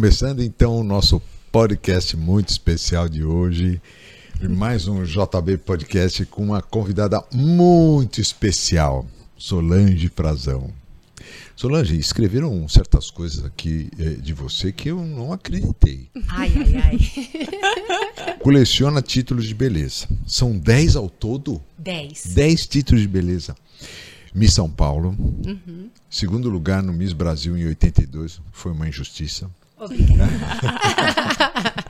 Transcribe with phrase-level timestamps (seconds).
[0.00, 1.20] Começando então o nosso
[1.52, 3.78] podcast muito especial de hoje.
[4.40, 10.70] Mais um JB Podcast com uma convidada muito especial, Solange Frazão.
[11.54, 16.08] Solange, escreveram certas coisas aqui eh, de você que eu não acreditei.
[16.28, 18.38] Ai, ai, ai.
[18.40, 20.08] Coleciona títulos de beleza.
[20.26, 21.62] São 10 ao todo?
[21.76, 22.28] 10.
[22.28, 23.54] 10 títulos de beleza.
[24.34, 25.14] Miss São Paulo.
[25.46, 25.90] Uhum.
[26.08, 28.40] Segundo lugar no Miss Brasil em 82.
[28.50, 29.50] Foi uma injustiça.
[29.80, 30.30] Obrigada.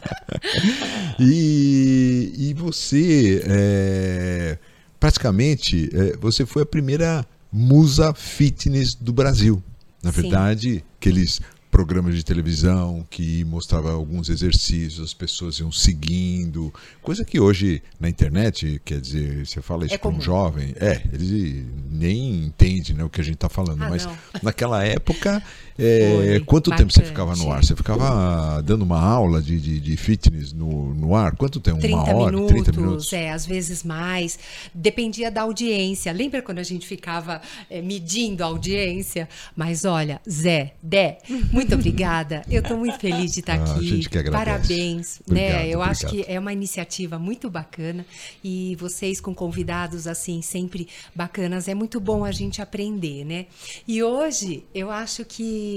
[1.19, 4.59] E, e você, é,
[4.99, 9.63] praticamente, é, você foi a primeira musa fitness do Brasil.
[10.03, 10.23] Na Sim.
[10.23, 11.41] verdade, aqueles
[11.71, 18.09] programas de televisão que mostrava alguns exercícios, as pessoas iam seguindo, coisa que hoje na
[18.09, 23.04] internet, quer dizer, você fala isso É para um jovem, é, ele nem entende né,
[23.04, 24.16] o que a gente está falando, Ah, mas não.
[24.43, 25.41] naquela época,
[25.80, 27.64] é, quanto tempo você ficava no ar?
[27.64, 31.34] Você ficava dando uma aula de, de, de fitness no, no ar?
[31.36, 31.78] Quanto tempo?
[31.80, 32.32] 30 uma hora?
[32.32, 33.12] minutos, 30 minutos?
[33.12, 34.38] é, às vezes mais.
[34.74, 36.12] Dependia da audiência.
[36.12, 39.28] Lembra quando a gente ficava é, medindo a audiência?
[39.56, 41.18] Mas olha, Zé, Dé,
[41.52, 42.42] muito obrigada.
[42.51, 43.88] Eu estou muito feliz de estar Ah, a aqui.
[43.88, 44.45] gente que agradece.
[44.45, 45.68] Parabéns, Obrigado, né?
[45.68, 46.26] Eu acho obrigado.
[46.26, 48.04] que é uma iniciativa muito bacana
[48.42, 53.46] e vocês com convidados assim sempre bacanas é muito bom a gente aprender, né?
[53.86, 55.70] E hoje eu acho que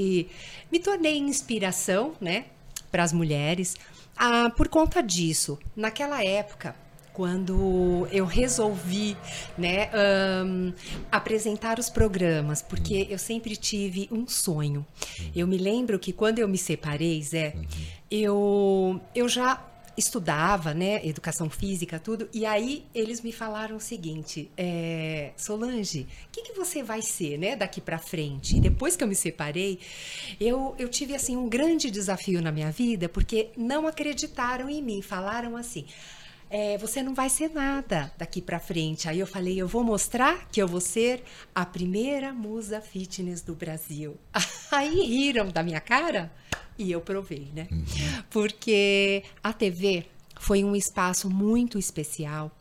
[0.71, 2.45] me tornei inspiração, né,
[2.91, 3.75] para as mulheres,
[4.15, 5.57] ah, por conta disso.
[5.75, 6.75] Naquela época
[7.13, 9.15] quando eu resolvi
[9.57, 10.73] né, ahn,
[11.11, 14.85] apresentar os programas, porque eu sempre tive um sonho.
[15.35, 17.55] Eu me lembro que quando eu me separei, Zé,
[18.09, 19.63] eu, eu já
[19.97, 26.31] estudava, né, educação física, tudo, e aí eles me falaram o seguinte, é, Solange, o
[26.31, 28.57] que, que você vai ser, né, daqui para frente?
[28.57, 29.79] E depois que eu me separei,
[30.39, 35.01] eu, eu tive, assim, um grande desafio na minha vida, porque não acreditaram em mim,
[35.01, 35.85] falaram assim,
[36.53, 39.09] é, você não vai ser nada daqui para frente.
[39.09, 41.23] Aí eu falei, eu vou mostrar que eu vou ser
[41.53, 44.15] a primeira musa fitness do Brasil.
[44.71, 46.31] Aí riram da minha cara
[46.77, 47.67] e eu provei, né?
[48.29, 50.05] Porque a TV
[50.39, 52.51] foi um espaço muito especial.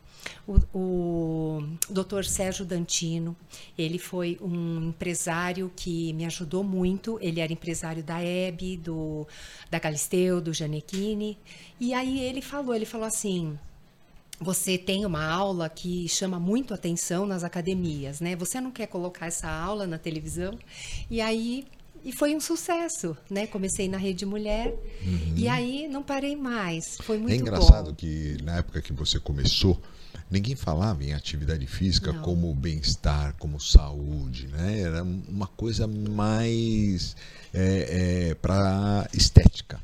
[0.47, 2.23] O, o Dr.
[2.23, 3.35] Sérgio Dantino,
[3.77, 7.17] ele foi um empresário que me ajudou muito.
[7.21, 9.27] Ele era empresário da Hebe, do
[9.69, 11.37] da Galisteu, do Janequine.
[11.79, 13.57] E aí ele falou, ele falou assim:
[14.39, 18.35] você tem uma aula que chama muito atenção nas academias, né?
[18.35, 20.57] Você não quer colocar essa aula na televisão?
[21.09, 21.65] E aí
[22.03, 23.47] e foi um sucesso, né?
[23.47, 24.75] Comecei na Rede Mulher
[25.35, 26.97] e aí não parei mais.
[27.01, 27.37] Foi muito Uhum.
[27.37, 27.95] É engraçado bom.
[27.95, 29.79] que na época que você começou,
[30.29, 32.21] ninguém falava em atividade física Não.
[32.21, 34.81] como bem-estar, como saúde, né?
[34.81, 37.15] Era uma coisa mais
[38.41, 39.79] para estética.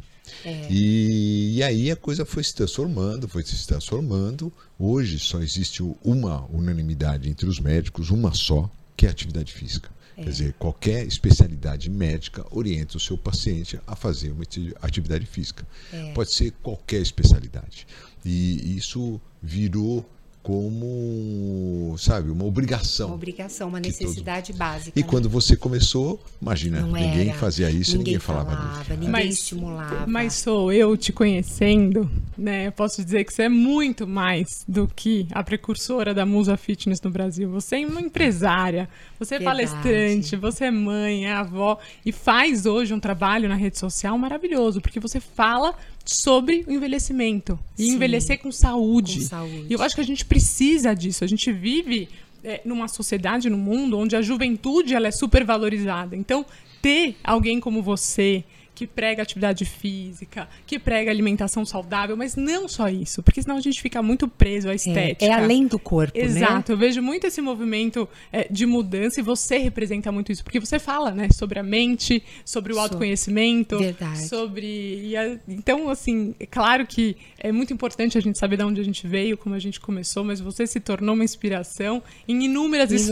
[0.45, 0.67] É.
[0.69, 4.51] E, e aí a coisa foi se transformando, foi se transformando.
[4.77, 9.89] Hoje só existe uma unanimidade entre os médicos, uma só, que é a atividade física.
[10.23, 15.65] Quer dizer, qualquer especialidade médica orienta o seu paciente a fazer uma ati- atividade física.
[15.93, 16.11] É.
[16.13, 17.87] Pode ser qualquer especialidade.
[18.25, 20.05] E isso virou
[20.41, 23.07] como, sabe, uma obrigação.
[23.07, 24.97] Uma obrigação, uma que todo- necessidade básica.
[24.97, 25.07] E né?
[25.07, 27.37] quando você começou, imagina, Não ninguém era.
[27.37, 28.91] fazia isso, ninguém, ninguém falava, falava, disso.
[28.93, 30.07] ninguém Mas- estimulava.
[30.07, 32.67] Mas sou eu te conhecendo, né?
[32.67, 37.01] Eu posso dizer que você é muito mais do que a precursora da Musa Fitness
[37.01, 37.49] no Brasil.
[37.51, 38.87] Você é uma empresária,
[39.19, 39.57] você é Verdade.
[39.67, 44.81] palestrante, você é mãe, é avó e faz hoje um trabalho na rede social maravilhoso,
[44.81, 47.91] porque você fala sobre o envelhecimento e Sim.
[47.93, 49.19] envelhecer com saúde.
[49.19, 49.65] Com saúde.
[49.69, 51.23] E eu acho que a gente precisa disso.
[51.23, 52.09] A gente vive
[52.43, 56.15] é, numa sociedade, num mundo onde a juventude ela é super valorizada.
[56.15, 56.45] Então,
[56.81, 58.43] ter alguém como você
[58.79, 63.59] que prega atividade física, que prega alimentação saudável, mas não só isso, porque senão a
[63.59, 65.25] gente fica muito preso à é, estética.
[65.25, 66.23] é além do corpo, né?
[66.23, 70.61] Exato, eu vejo muito esse movimento é, de mudança e você representa muito isso, porque
[70.61, 74.27] você fala, né, sobre a mente, sobre o autoconhecimento, Verdade.
[74.29, 78.63] sobre e a- então assim, é claro que é muito importante a gente saber de
[78.63, 82.45] onde a gente veio, como a gente começou, mas você se tornou uma inspiração em
[82.45, 83.07] inúmeras Inúmeras-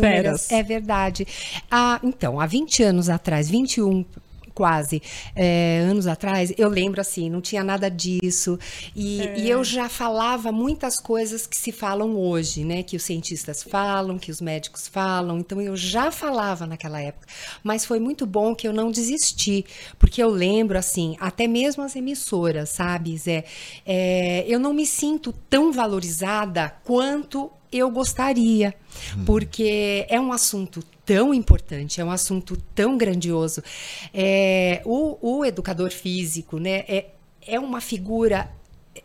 [0.47, 0.51] esferas.
[0.51, 1.27] É verdade.
[1.69, 4.05] Ah, então, há 20 anos atrás, 21
[4.57, 5.03] quase
[5.35, 8.57] é, anos atrás, eu lembro assim, não tinha nada disso.
[8.95, 9.39] E, É.
[9.41, 12.81] e eu já falava muitas coisas que se falam hoje, né?
[12.81, 15.37] Que os cientistas falam, que os médicos falam.
[15.37, 17.27] Então eu já falava naquela época.
[17.63, 19.63] Mas foi muito bom que eu não desisti,
[19.99, 23.43] porque eu lembro, assim, até mesmo as emissoras, sabe, Zé?
[23.85, 28.73] É, eu não me sinto tão valorizada quanto eu gostaria,
[29.23, 33.63] porque é um assunto tão importante, é um assunto tão grandioso.
[34.13, 37.05] É, o, o educador físico, né, é,
[37.47, 38.51] é uma figura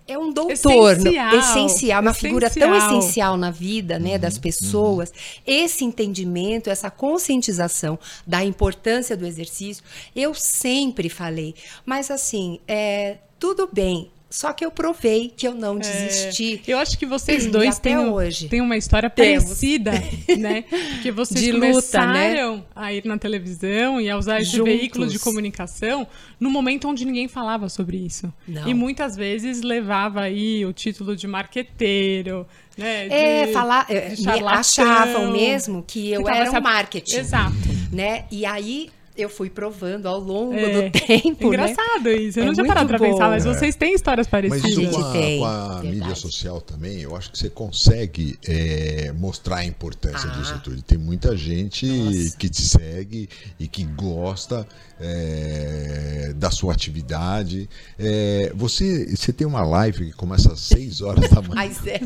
[0.09, 2.15] é um doutor essencial, essencial uma essencial.
[2.15, 5.11] figura tão essencial na vida né, uhum, das pessoas.
[5.11, 5.43] Uhum.
[5.47, 9.85] Esse entendimento, essa conscientização da importância do exercício,
[10.17, 11.55] eu sempre falei.
[11.85, 16.63] Mas assim, é, tudo bem, só que eu provei que eu não é, desisti.
[16.67, 18.49] É, eu acho que vocês dois têm, hoje.
[18.49, 19.45] têm uma história Temos.
[19.45, 19.93] parecida,
[20.39, 20.63] né?
[20.95, 22.63] Porque vocês de começaram luta, né?
[22.75, 24.73] a ir na televisão e a usar esse Juntos.
[24.73, 26.07] veículo de comunicação
[26.41, 28.33] no momento onde ninguém falava sobre isso.
[28.49, 28.67] Não.
[28.67, 32.47] E muitas vezes levava aí o título de marqueteiro,
[32.77, 33.09] né?
[33.09, 37.17] De, é, falar, de achavam mesmo que eu que era um marketing.
[37.17, 37.53] Exato.
[37.93, 38.25] Né?
[38.31, 40.91] E aí eu fui provando ao longo é.
[40.91, 41.51] do tempo.
[41.51, 41.55] Né?
[41.55, 42.15] Engraçado né?
[42.15, 42.39] isso.
[42.39, 43.53] Eu é não tinha parado pra pensar, mas é.
[43.53, 44.63] vocês têm histórias parecidas.
[44.63, 48.39] Mas isso com a, tem, com a mídia social também, eu acho que você consegue
[48.47, 50.35] é, mostrar a importância ah.
[50.35, 50.83] disso tudo.
[50.83, 52.37] Tem muita gente Nossa.
[52.37, 53.29] que te segue
[53.59, 54.67] e que gosta
[55.01, 57.69] é, da sua atividade.
[57.99, 61.55] É, você, você tem uma live que começa às 6 horas da manhã.
[61.57, 62.01] Ai, Zé.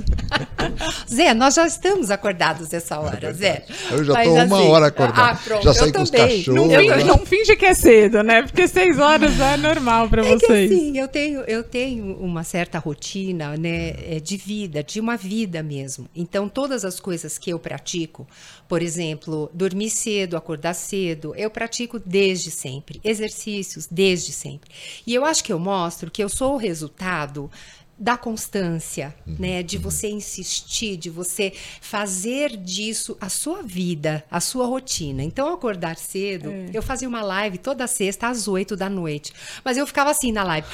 [1.12, 3.64] Zé, nós já estamos acordados essa hora, Zé.
[3.90, 5.36] Eu já estou uma assim, hora acordado.
[5.36, 6.95] Ah, pronto, já saí com os cachorros.
[7.04, 8.42] Não, não, finge que é cedo, né?
[8.42, 10.68] Porque 6 horas é normal para é vocês.
[10.68, 15.16] Que, assim, eu tenho, eu tenho uma certa rotina né, é, de vida, de uma
[15.16, 16.08] vida mesmo.
[16.14, 18.26] Então, todas as coisas que eu pratico,
[18.68, 23.00] por exemplo, dormir cedo, acordar cedo, eu pratico desde sempre.
[23.04, 24.70] Exercícios desde sempre.
[25.06, 27.50] E eu acho que eu mostro que eu sou o resultado
[27.98, 29.82] da constância, uhum, né, de uhum.
[29.82, 35.22] você insistir, de você fazer disso a sua vida, a sua rotina.
[35.22, 36.70] Então, acordar cedo, é.
[36.74, 39.32] eu fazia uma live toda sexta às oito da noite,
[39.64, 40.66] mas eu ficava assim na live.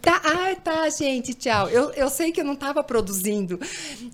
[0.00, 1.68] Tá, ah, tá, gente, tchau.
[1.68, 3.58] Eu, eu sei que eu não estava produzindo.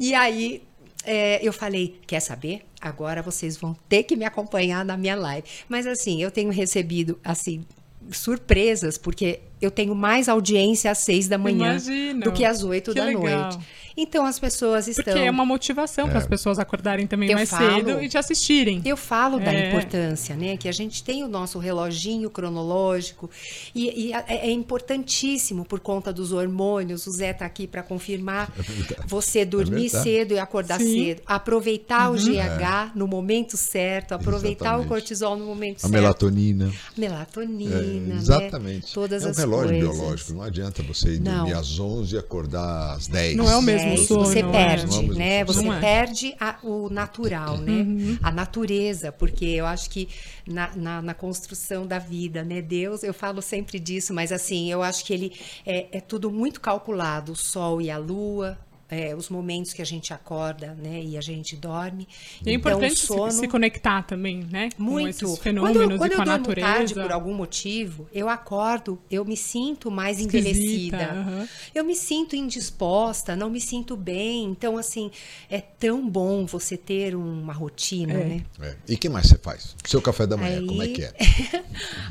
[0.01, 0.63] E aí
[1.05, 2.63] é, eu falei, quer saber?
[2.81, 5.47] Agora vocês vão ter que me acompanhar na minha live.
[5.69, 7.65] Mas assim, eu tenho recebido assim
[8.11, 12.21] surpresas, porque eu tenho mais audiência às seis da manhã Imagino.
[12.21, 13.23] do que às oito da legal.
[13.23, 13.59] noite.
[14.01, 15.13] Então as pessoas estão.
[15.13, 16.11] Porque é uma motivação é.
[16.11, 18.81] para as pessoas acordarem também eu mais falo, cedo e te assistirem.
[18.85, 19.45] Eu falo é.
[19.45, 20.57] da importância, né?
[20.57, 23.29] Que a gente tem o nosso reloginho cronológico
[23.75, 27.09] e, e é, é importantíssimo por conta dos hormônios.
[27.09, 28.53] O Zé está aqui para confirmar.
[28.89, 31.07] É você dormir é cedo e acordar Sim.
[31.07, 32.17] cedo, aproveitar uhum.
[32.17, 34.87] o GH no momento certo, aproveitar exatamente.
[34.87, 35.93] o cortisol no momento a certo.
[35.93, 36.73] Melatonina.
[36.97, 37.81] Melatonina.
[37.81, 38.17] Né?
[38.17, 38.87] exatamente.
[38.87, 38.93] Né?
[38.95, 39.97] Todas é um as relógio coisas.
[39.97, 40.33] biológico.
[40.35, 43.37] Não adianta você ir dormir às 11 e acordar às 10.
[43.37, 44.25] Não é o mesmo é, sono.
[44.25, 45.15] Você perde, é.
[45.15, 45.45] né?
[45.45, 45.81] Você é.
[45.81, 47.73] perde a, o natural, né?
[47.73, 48.19] Uhum.
[48.23, 50.09] A natureza, porque eu acho que
[50.47, 52.63] na, na, na, construção da vida, né?
[52.63, 55.33] Deus, eu falo sempre disso, mas assim, eu acho que ele
[55.67, 58.59] é, é tudo muito calculado, o sol e a lua,
[58.91, 62.09] é, os momentos que a gente acorda, né, e a gente dorme.
[62.45, 63.31] E é então, importante sono...
[63.31, 64.71] se, conectar também, né?
[64.79, 65.21] Muito.
[65.21, 66.67] Com esses fenômenos quando, quando e com a natureza.
[66.67, 71.13] Tarde, por algum motivo, eu acordo, eu me sinto mais envelhecida.
[71.15, 71.49] Uhum.
[71.75, 74.45] Eu me sinto indisposta, não me sinto bem.
[74.45, 75.11] Então, assim,
[75.51, 78.25] é tão bom você ter uma rotina, é.
[78.25, 78.45] né?
[78.61, 78.77] É.
[78.89, 79.77] E o que mais você faz?
[79.85, 80.67] Seu café da manhã, Aí...
[80.67, 81.13] como é que é?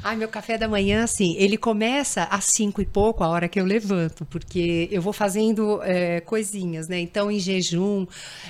[0.03, 3.59] Ai, meu café da manhã, assim, ele começa às cinco e pouco, a hora que
[3.59, 6.21] eu levanto, porque eu vou fazendo é,
[6.68, 7.00] coisinhas né?
[7.00, 8.06] Então, em jejum,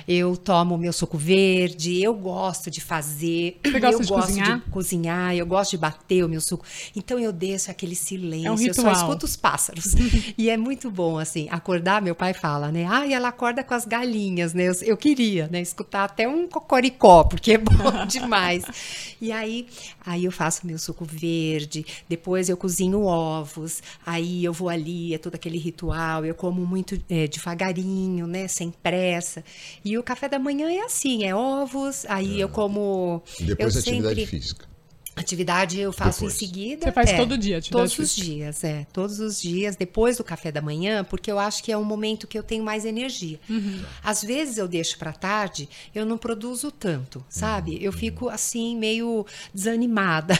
[0.06, 4.58] eu tomo meu suco verde, eu gosto de fazer, Você gosta eu de gosto cozinhar?
[4.58, 6.64] de cozinhar, eu gosto de bater o meu suco.
[6.96, 9.94] Então, eu desço aquele silêncio, é um eu só escuto os pássaros.
[10.36, 12.86] e é muito bom, assim, acordar, meu pai fala, né?
[12.88, 14.68] Ah, e ela acorda com as galinhas, né?
[14.68, 15.60] Eu, eu queria, né?
[15.60, 17.74] Escutar até um cocoricó, porque é bom
[18.06, 18.64] demais.
[19.20, 19.66] e aí,
[20.04, 25.18] aí eu faço meu suco verde, depois eu cozinho ovos, aí eu vou ali, é
[25.18, 28.48] todo aquele ritual, eu como muito é, devagarinho, né?
[28.48, 29.44] Sem pressa.
[29.84, 32.44] E o café da manhã é assim, é ovos, aí é.
[32.44, 33.22] eu como.
[33.40, 34.26] Depois eu atividade sempre...
[34.26, 34.77] física.
[35.20, 36.34] Atividade eu faço depois.
[36.34, 36.86] em seguida.
[36.86, 38.20] Você faz é, todo dia atividade Todos física.
[38.20, 38.86] os dias, é.
[38.92, 42.26] Todos os dias, depois do café da manhã, porque eu acho que é um momento
[42.26, 43.38] que eu tenho mais energia.
[43.48, 43.82] Uhum.
[44.02, 47.72] Às vezes eu deixo para tarde, eu não produzo tanto, sabe?
[47.72, 47.78] Uhum.
[47.82, 50.38] Eu fico assim, meio desanimada.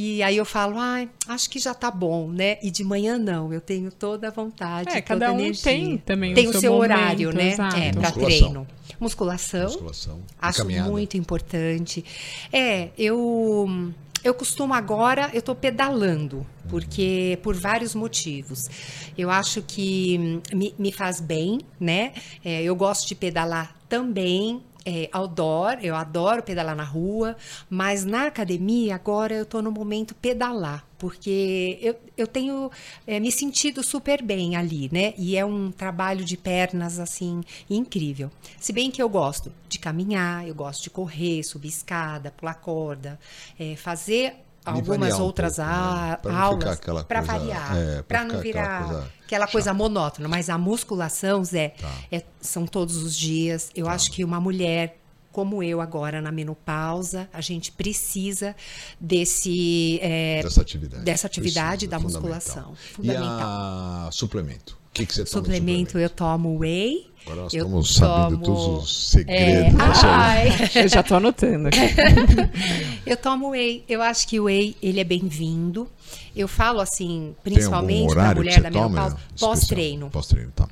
[0.00, 2.58] E aí eu falo, ah, acho que já tá bom, né?
[2.62, 5.64] E de manhã não, eu tenho toda a vontade, é, cada um energia.
[5.64, 7.52] tem também tem o seu, seu horário, momento, né?
[7.52, 7.76] Exato.
[7.76, 8.66] É, para treino.
[9.00, 9.64] Musculação.
[9.64, 10.20] Musculação.
[10.40, 12.04] Acho muito importante.
[12.52, 13.92] É, eu
[14.24, 18.68] eu costumo agora, eu estou pedalando, porque por vários motivos.
[19.16, 22.12] Eu acho que me, me faz bem, né?
[22.44, 27.36] É, eu gosto de pedalar também é, outdoor, eu adoro pedalar na rua,
[27.68, 32.70] mas na academia agora eu tô no momento pedalar, porque eu, eu tenho
[33.06, 35.12] é, me sentido super bem ali, né?
[35.18, 38.30] E é um trabalho de pernas, assim, incrível.
[38.58, 43.20] Se bem que eu gosto de caminhar, eu gosto de correr, subir escada, pular corda,
[43.60, 45.64] é, fazer algumas um outras né?
[45.66, 50.26] a- ficar aulas aquela para variar, é, para não aquela virar coisa aquela coisa monótona.
[50.28, 51.92] Mas a musculação, Zé, Tá.
[52.10, 53.70] é- são todos os dias.
[53.74, 54.96] Eu acho que uma mulher
[55.30, 58.56] como eu agora na menopausa, a gente precisa
[59.00, 61.04] desse é, Dessa atividade.
[61.04, 62.22] dessa atividade Precisa, da fundamental.
[62.30, 62.74] musculação.
[62.94, 64.04] Fundamental.
[64.04, 64.78] E a suplemento?
[64.88, 67.12] O que, que você toma de Suplemento, eu tomo whey.
[67.28, 69.44] Agora nós eu estamos sabendo tomo- todos os segredos.
[69.44, 71.78] É, da sua- ai, Eu já tô anotando aqui.
[73.06, 73.84] eu tomo whey.
[73.88, 75.88] Eu acho que o whey ele é bem-vindo.
[76.34, 80.08] Eu falo assim, principalmente para que mulher da menopausa, pós-treino.
[80.08, 80.68] Pós-treino, tá.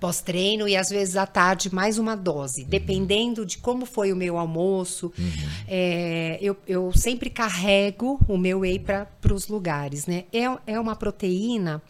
[0.00, 4.38] pós-treino e às vezes à tarde mais uma dose, dependendo de como foi o meu
[4.38, 5.12] almoço.
[5.66, 10.24] É, eu, eu sempre carrego o meu whey para os lugares, né?
[10.32, 11.82] É, é uma proteína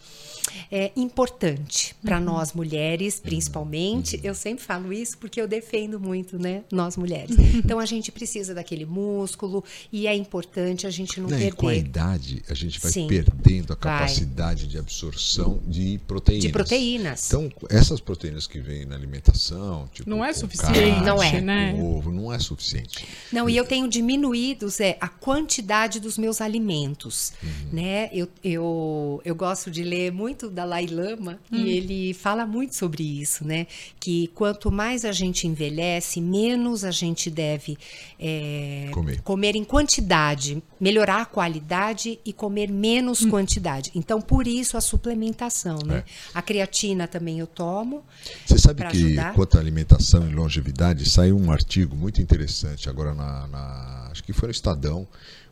[0.70, 4.20] é, importante para nós mulheres, principalmente.
[4.22, 6.62] Eu sempre falo isso porque eu defendo muito, né?
[6.70, 7.36] Nós mulheres.
[7.68, 11.66] Então a gente precisa daquele músculo e é importante a gente não Não, e com
[11.66, 11.86] a perder.
[11.88, 13.06] idade, a gente vai Sim.
[13.06, 13.98] perdendo a Vai.
[13.98, 16.42] capacidade de absorção de proteínas.
[16.44, 17.26] De proteínas.
[17.26, 21.40] Então, essas proteínas que vêm na alimentação, tipo Não é suficiente, carne, Não é.
[21.40, 21.74] né?
[21.82, 23.04] ovo, não é suficiente.
[23.32, 27.32] Não, e eu tenho diminuído, Zé, a quantidade dos meus alimentos,
[27.72, 28.08] né?
[28.12, 33.44] Eu, eu, eu gosto de ler muito Dalai Lama e ele fala muito sobre isso,
[33.44, 33.66] né?
[33.98, 37.76] Que quanto mais a gente envelhece, menos a gente deve
[38.18, 38.90] é,
[39.24, 39.56] Comer.
[39.56, 43.90] em quantidade, melhorar a qualidade e comer menos quantidade.
[43.94, 45.98] Então, por isso a suplementação, né?
[45.98, 46.04] É.
[46.34, 48.02] A creatina também eu tomo.
[48.46, 49.34] Você sabe que ajudar?
[49.34, 54.32] quanto à alimentação e longevidade, saiu um artigo muito interessante agora na, na- acho que
[54.32, 55.06] foi no Estadão,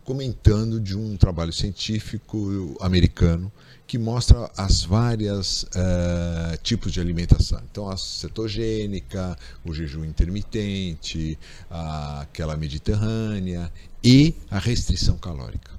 [0.04, 3.50] comentando de um trabalho científico americano
[3.86, 7.60] que mostra as várias eh, tipos de alimentação.
[7.70, 11.38] Então, a cetogênica, o jejum intermitente,
[11.70, 13.70] a- aquela mediterrânea
[14.02, 15.75] e a restrição calórica.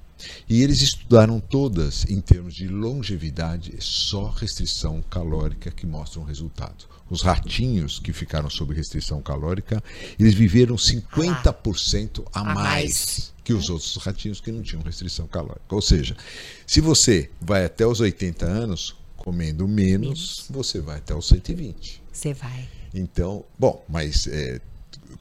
[0.48, 6.24] E eles estudaram todas em termos de longevidade, é só restrição calórica que mostra um
[6.24, 6.86] resultado.
[7.10, 9.82] Os ratinhos que ficaram sob restrição calórica,
[10.20, 13.34] eles viveram 50% a, mais.
[13.44, 15.74] que os outros ratinhos que não tinham restrição calórica.
[15.74, 16.18] Ou seja,
[16.66, 22.02] se você vai até os 80 anos comendo menos, você vai até os 120.
[22.12, 22.68] Você vai.
[22.94, 24.60] Então, bom, mas é,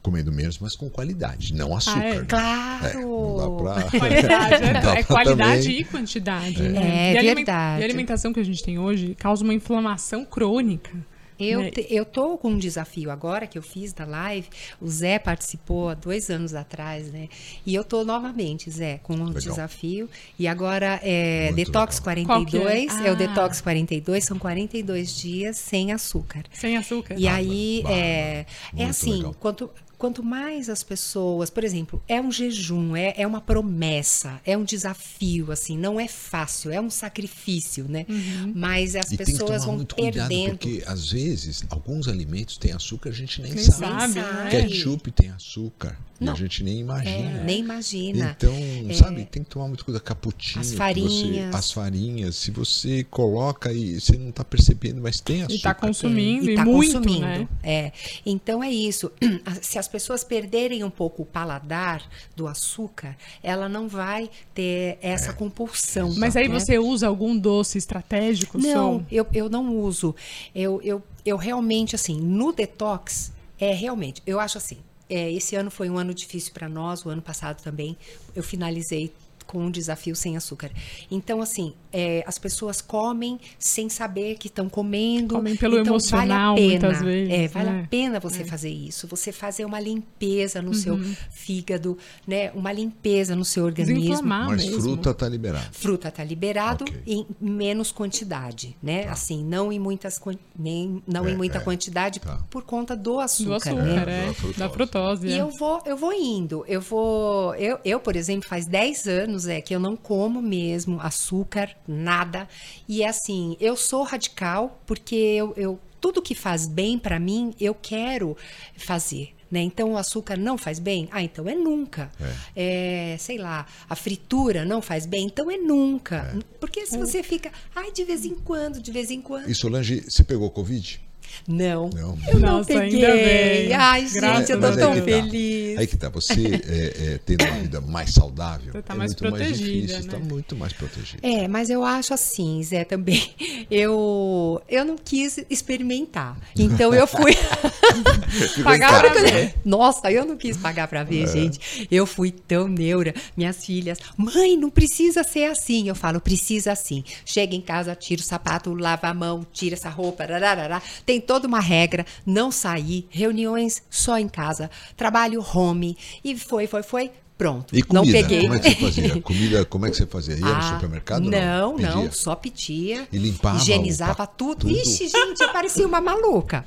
[0.09, 2.03] comendo menos, mas com qualidade, não açúcar.
[2.03, 2.15] é?
[2.19, 2.25] né?
[2.27, 2.85] Claro!
[2.87, 3.89] É, não dá pra...
[3.99, 6.65] Qualidade, é, Não dá é pra qualidade também- e quantidade.
[6.65, 6.69] É.
[6.69, 7.15] né?
[7.15, 7.81] É e verdade.
[7.81, 10.91] E a alimentação que a gente tem hoje causa uma inflamação crônica.
[11.39, 11.69] Eu, né?
[11.69, 14.47] te- eu tô com um desafio agora que eu fiz da live.
[14.81, 17.27] O Zé participou há dois anos atrás, né?
[17.63, 19.33] E eu tô novamente, Zé, com um Legal.
[19.41, 20.09] desafio.
[20.39, 22.03] E agora é Muito Detox legal.
[22.05, 22.63] 42.
[22.87, 23.07] Qual que é?
[23.07, 23.11] é?
[23.11, 23.17] o Ah.
[23.17, 26.41] Detox 42, são 42 dias sem açúcar.
[26.51, 27.13] Sem açúcar.
[27.19, 28.01] E aí, bárbaro.
[28.01, 28.45] é,
[28.75, 29.35] é assim, legal.
[29.39, 34.55] quanto, quanto mais as pessoas, por exemplo, é um jejum, é, é uma promessa, é
[34.57, 38.05] um desafio, assim, não é fácil, é um sacrifício, né?
[38.53, 40.57] Mas as E tem que pessoas tomar vão muito cuidado, perdendo.
[40.57, 44.13] porque às vezes alguns alimentos têm açúcar, a gente nem Nem sabe.
[44.13, 44.49] sabe, né?
[44.51, 46.35] Ketchup tem açúcar, e a Não.
[46.35, 47.43] gente nem É, imagina.
[47.43, 48.35] nem imagina.
[48.37, 48.53] Então,
[48.95, 50.01] sabe, tem que tomar muito cuidado.
[50.03, 51.49] Cappuccino, As farinhas.
[51.51, 55.55] Você, as farinhas, se você coloca e você não está percebendo, mas tem açúcar.
[55.55, 57.21] E tá consumindo, e e, tá muito, consumindo.
[57.21, 57.47] né?
[57.63, 57.91] É.
[58.25, 59.11] Então é isso.
[59.61, 65.33] Se as pessoas perderem um pouco o paladar do açúcar, ela não vai ter essa
[65.33, 66.13] compulsão.
[66.17, 66.59] Mas aí né?
[66.59, 68.57] você usa algum doce estratégico?
[68.57, 70.15] Não, eu, eu não uso.
[70.53, 74.77] Eu, eu, eu realmente, assim, no detox, é realmente, eu acho assim,
[75.09, 77.97] é, esse ano foi um ano difícil para nós, o ano passado também,
[78.35, 79.13] eu finalizei
[79.47, 80.69] com um desafio sem açúcar.
[81.09, 85.35] Então, assim, é, as pessoas comem sem saber que estão comendo.
[85.35, 87.81] Comem pelo então, emocional, vale a pena, muitas vezes, É, vale né?
[87.83, 89.07] a pena você fazer isso.
[89.07, 91.15] Você fazer uma limpeza no seu Uhum.
[91.31, 92.51] fígado, né?
[92.53, 94.21] Uma limpeza no seu organismo.
[94.23, 94.81] Mas mesmo.
[94.81, 95.67] fruta está liberada.
[95.71, 97.01] Fruta tá liberado Ok.
[97.07, 99.07] em menos quantidade, né?
[99.07, 100.19] Assim, não em muitas
[100.57, 101.61] nem não É, em muita é.
[101.61, 102.39] quantidade Tá.
[102.49, 104.05] por conta do açúcar, Do açúcar, né?
[104.05, 104.33] Da é.
[104.33, 104.59] frutose.
[104.59, 105.27] Da frutose.
[105.27, 105.41] E é.
[105.41, 106.65] eu vou, eu vou indo.
[106.67, 107.53] Eu vou.
[107.55, 112.47] Eu, eu, por exemplo, faz 10 anos é que eu não como mesmo açúcar, nada.
[112.87, 117.53] E é assim, eu sou radical porque eu, eu tudo que faz bem para mim,
[117.59, 118.35] eu quero
[118.77, 119.33] fazer.
[119.49, 119.61] Né?
[119.61, 121.07] Então o açúcar não faz bem?
[121.11, 122.11] Ah, então é nunca.
[122.55, 125.25] É, sei lá, a fritura não faz bem?
[125.25, 126.37] Então é nunca.
[126.59, 129.49] Porque se você fica, ai, de vez em quando, de vez em quando.
[129.49, 131.06] E Solange, você pegou Covid?
[131.47, 131.89] Não.
[131.89, 132.17] Não.
[132.27, 133.71] Eu não Nossa, peguei.
[133.73, 135.21] Ai, Graças gente, eu tô tão aí que tá.
[135.21, 135.77] feliz.
[135.77, 136.33] Aí que tá, você
[136.67, 139.99] é, é, tendo uma vida mais saudável, Você tá é mais muito mais protegida, difícil,
[139.99, 140.25] está né?
[140.29, 141.19] muito mais protegido.
[141.21, 143.31] É, mas eu acho assim, Zé, também.
[143.69, 146.37] Eu, eu não quis experimentar.
[146.57, 147.33] Então eu fui.
[148.63, 149.55] Pagar pra ver.
[149.65, 151.03] Nossa, eu não quis pagar pra É.
[151.03, 151.87] ver, gente.
[151.91, 153.13] Eu fui tão neura.
[153.35, 155.87] Minhas filhas, mãe, não precisa ser assim.
[155.87, 157.03] Eu falo, precisa assim.
[157.25, 160.25] Chega em casa, tira o sapato, lava a mão, tira essa roupa.
[160.25, 160.81] rararara.
[161.05, 162.05] Tem toda uma regra.
[162.25, 165.97] Não sair, reuniões só em casa, trabalho home.
[166.23, 167.11] E foi, foi, foi.
[167.37, 167.67] Pronto.
[167.77, 168.41] E comida, não peguei.
[168.41, 169.21] como é que você fazia?
[169.21, 170.33] Comida, como é que você fazia?
[170.35, 171.29] Ia no Ah, supermercado?
[171.29, 172.11] Não, não, Pedia?
[172.11, 173.07] só pedia.
[173.13, 174.61] E limpava Higienizava tudo.
[174.61, 174.71] tudo?
[174.71, 176.65] Ixi, gente, eu parecia uma maluca.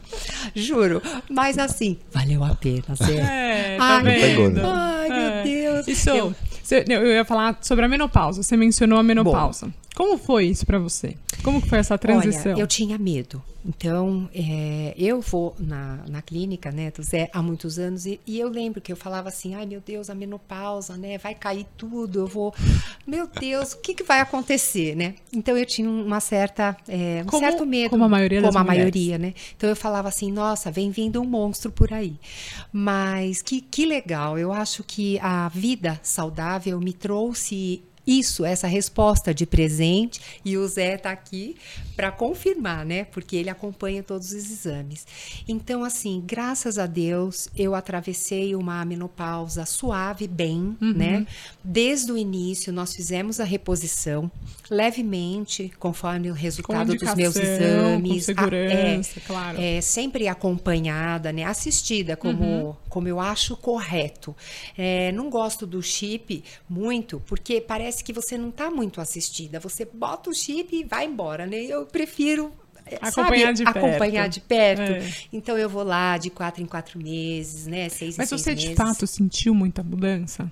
[0.55, 1.03] Juro.
[1.29, 2.85] Mas assim, valeu a pena.
[3.11, 4.21] É, tá Ai, vendo?
[4.21, 4.63] pegou, né?
[4.65, 5.43] Ai, meu É.
[5.43, 5.89] Deus.
[5.89, 6.35] Isso, Eu-
[6.89, 8.41] eu ia falar sobre a menopausa.
[8.41, 9.75] Você mencionou a menopausa.
[10.01, 11.15] Como foi isso pra você?
[11.45, 12.53] Como foi essa transição?
[12.55, 13.43] Olha, eu tinha medo.
[13.63, 18.41] Então, é, eu vou na, na clínica, né, do Zé, há muitos anos, e, e
[18.41, 22.21] eu lembro que eu falava assim, ai meu Deus, a menopausa, né, vai cair tudo,
[22.21, 22.55] eu vou,
[23.07, 25.15] meu Deus, o que, que vai acontecer, né?
[25.31, 27.91] Então eu tinha uma certa, é, um Como- certo medo.
[27.91, 28.95] como a maioria das Como a mulheres.
[28.95, 29.35] maioria, né?
[29.55, 32.15] Então eu falava assim, nossa, vem vindo um monstro por aí.
[32.73, 39.33] Mas que, que legal, eu acho que a vida saudável me trouxe isso, essa resposta
[39.35, 41.57] de presente, e o Zé está aqui
[41.95, 43.05] para confirmar, né?
[43.05, 45.07] Porque ele acompanha todos os exames.
[45.47, 51.27] Então, assim, graças a Deus, eu atravessei uma menopausa suave, bem, né?
[51.63, 54.31] Desde o início, nós fizemos a reposição
[54.71, 58.23] levemente, conforme o resultado dos meus indicação, com exames.
[58.23, 59.61] Ah, segurança, claro.
[59.61, 61.45] É, sempre acompanhada, né?
[61.45, 62.75] Assistida, como, Uhum.
[62.89, 64.35] como eu acho correto.
[64.79, 69.59] É, não gosto do chip muito, porque parece que você não está muito assistida.
[69.61, 71.57] Você bota o chip e vai embora, né?
[71.59, 72.53] Eu prefiro.
[72.87, 73.77] é, Acompanhar sabe, de perto.
[73.79, 74.83] acompanhar de perto.
[74.93, 75.13] É.
[75.33, 77.89] Então eu vou lá de quatro em quatro meses, né?
[77.89, 78.77] Seis Mas em seis você de meses.
[78.77, 80.51] fato sentiu muita mudança?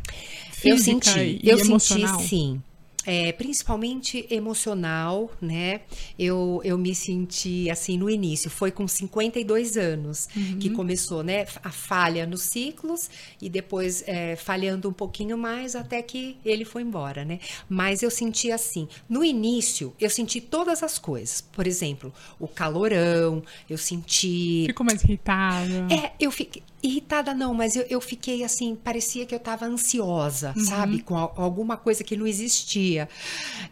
[0.64, 2.62] Eu Física senti, e eu senti sim.
[3.10, 5.80] É, principalmente emocional, né?
[6.18, 10.58] Eu, eu me senti assim no início, foi com 52 anos Uhum.
[10.58, 11.47] que começou, né?
[11.64, 13.08] A falha nos ciclos
[13.40, 17.38] e depois é, falhando um pouquinho mais até que ele foi embora, né?
[17.68, 23.42] Mas eu senti assim, no início eu senti todas as coisas, por exemplo, o calorão,
[23.71, 25.86] eu senti Ficou mais irritada?
[25.90, 30.54] é, eu fiquei irritada não, mas eu, eu fiquei assim, parecia que eu estava ansiosa,
[30.58, 33.08] sabe, com al- alguma coisa que não existia.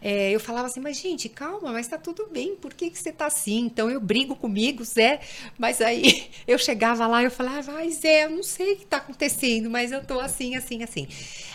[0.01, 3.11] É, eu falava assim, mas gente, calma, mas tá tudo bem, por que que você
[3.11, 3.59] tá assim?
[3.65, 5.19] Então eu brigo comigo, Zé,
[5.57, 8.85] mas aí eu chegava lá e eu falava, ai Zé, eu não sei o que
[8.85, 11.07] tá acontecendo, mas eu tô assim, assim, assim.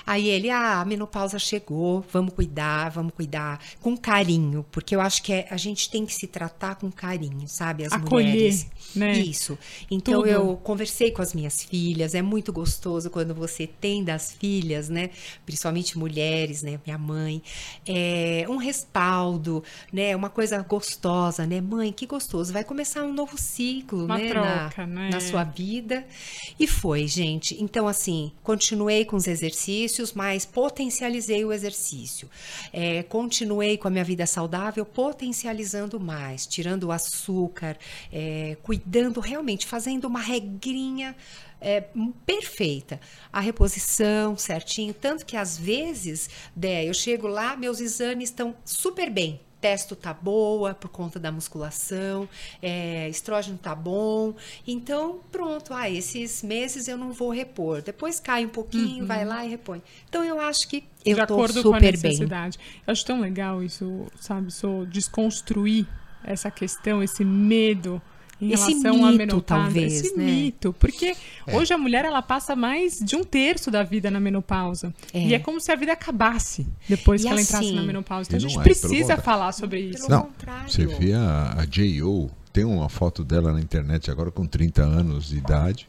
[0.07, 5.23] Aí ele, ah, a menopausa chegou, vamos cuidar, vamos cuidar com carinho, porque eu acho
[5.23, 8.67] que é- a gente tem que se tratar com carinho, sabe, as Acolher, mulheres.
[8.97, 9.13] né?
[9.19, 9.59] Isso.
[9.91, 10.29] Então Tudo.
[10.29, 15.11] eu conversei com as minhas filhas, é muito gostoso quando você tem das filhas, né?
[15.47, 16.81] Principalmente mulheres, né?
[16.85, 17.43] Minha mãe.
[17.87, 19.63] É um respaldo,
[19.93, 20.15] né?
[20.17, 21.61] Uma coisa gostosa, né?
[21.61, 22.53] Mãe, que gostoso.
[22.53, 24.29] Vai começar um novo ciclo, Uma né?
[24.29, 25.11] troca, na, né?
[25.11, 26.05] na sua vida.
[26.59, 27.57] E foi, gente.
[27.63, 32.31] Então, assim, continuei com os exercícios, mas potencializei o exercício.
[32.73, 37.77] É, continuei com a minha vida saudável, potencializando mais, tirando o açúcar,
[38.13, 41.15] é, cuidando realmente, fazendo uma regrinha
[41.61, 41.85] é,
[42.25, 43.01] perfeita.
[43.33, 44.95] A reposição certinho.
[44.95, 49.41] Tanto que às vezes, Dé, eu chego lá, meus exames estão super bem.
[49.63, 52.29] Testo tá boa por conta da musculação,
[52.61, 54.35] é, estrógeno tá bom.
[54.67, 57.81] Então, pronto, ah, esses meses eu não vou repor.
[57.81, 59.81] Depois cai um pouquinho, vai lá e repõe.
[60.09, 61.93] Então, eu acho que eu de tô acordo com a super bem.
[61.93, 62.59] necessidade.
[62.85, 65.87] Eu acho tão legal isso, sabe, só desconstruir
[66.25, 68.03] essa questão, esse medo
[68.43, 70.25] em Esse relação à mito, menopausa, talvez, esse né?
[70.25, 71.15] mito, porque
[71.47, 71.57] É.
[71.57, 75.27] hoje a mulher ela passa mais de um terço da vida na menopausa É.
[75.29, 78.29] e é como se a vida acabasse depois E que ela entrasse assim- na menopausa.
[78.29, 80.07] Então a gente é, precisa falar sobre isso.
[80.07, 80.71] Pelo Não, contrário.
[80.71, 85.29] você vê a, a J.O., tem uma foto dela na internet agora com 30 anos
[85.29, 85.89] de idade,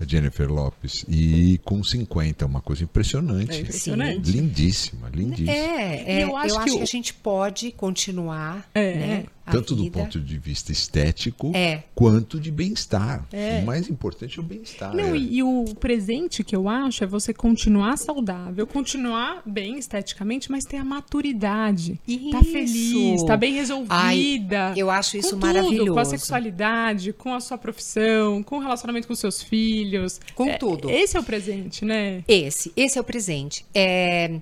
[0.00, 3.52] a Jennifer Lopes, e com 50, uma coisa impressionante.
[3.52, 4.30] É impressionante.
[4.30, 5.50] Lindíssima, lindíssima.
[5.52, 8.94] É, é, eu eu acho acho, que que, o- a gente pode continuar, É.
[8.94, 9.24] né?
[9.46, 11.82] A Tanto do ponto de vista estético, É.
[11.94, 13.26] quanto de bem-estar.
[13.30, 13.60] É.
[13.60, 14.94] O mais importante é o bem-estar.
[14.94, 15.16] Não, é.
[15.18, 20.64] e, e o presente que eu acho é você continuar saudável, continuar bem esteticamente, mas
[20.64, 22.00] ter a maturidade.
[22.30, 22.52] Tá Isso.
[22.52, 24.72] feliz, tá bem resolvida.
[24.76, 25.92] eu acho isso com tudo, maravilhoso.
[25.92, 30.20] com a sexualidade, com a sua profissão, com o relacionamento com seus filhos.
[30.34, 30.90] Com É, tudo.
[30.90, 32.24] Esse é o presente, né?
[32.26, 33.64] Esse, esse é o presente.
[33.74, 34.40] É,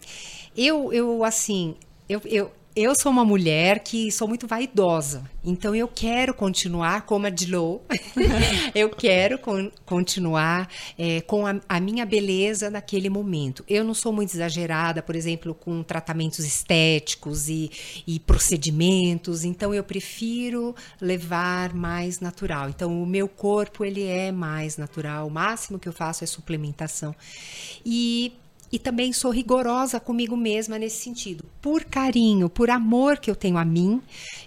[0.57, 1.75] eu, eu, assim,
[2.09, 7.27] eu, eu, eu sou uma mulher que sou muito vaidosa, então eu quero continuar como
[7.27, 7.83] a Dilô,
[8.75, 13.63] eu quero con continuar é, com a, a, minha beleza naquele momento.
[13.69, 17.71] Eu não sou muito exagerada, por exemplo, com tratamentos estéticos e,
[18.07, 22.71] e procedimentos, então eu prefiro levar mais natural.
[22.71, 27.15] Então o meu corpo ele é mais natural, o máximo que eu faço é suplementação.
[27.85, 28.33] E
[28.73, 31.45] e também sou rigorosa comigo mesma nesse sentido.
[31.61, 34.01] Por carinho, por amor que eu tenho a mim,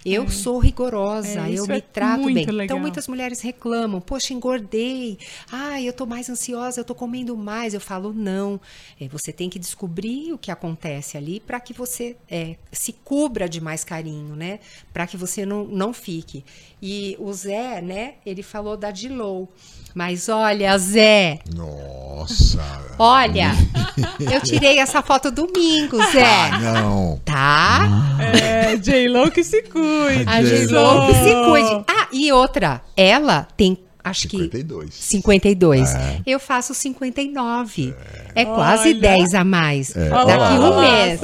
[0.04, 0.28] eu é.
[0.28, 2.42] sou rigorosa, é, eu me é trato bem.
[2.42, 2.64] Então, legal.
[2.64, 5.16] Então muitas mulheres reclamam: "Poxa, engordei.
[5.50, 7.72] Ai, eu tô mais ansiosa, eu tô comendo mais".
[7.72, 8.60] Eu falo: "Não.
[9.00, 13.48] É, você tem que descobrir o que acontece ali para que você é, se cubra
[13.48, 14.58] de mais carinho, né?
[14.92, 16.44] Para que você não, não fique".
[16.82, 19.48] E o Zé, né, ele falou da Dilou.
[19.96, 21.38] Mas olha, Zé.
[21.54, 22.60] Nossa.
[22.98, 23.52] Olha,
[24.20, 26.24] eu tirei essa foto domingo, Zé.
[26.24, 27.20] Ah, não.
[27.24, 27.88] Tá?
[28.20, 30.24] É, J-Lo que se cuide.
[30.26, 31.84] A J-Lo que se cuide.
[31.86, 33.78] Ah, e outra, ela tem
[34.10, 34.90] acho 52.
[34.90, 35.94] que 52.
[35.94, 36.20] É.
[36.26, 37.94] Eu faço 59.
[38.34, 39.00] É, é quase Olha.
[39.00, 39.96] 10 a mais.
[39.96, 40.08] É.
[40.08, 41.20] Daqui um mês.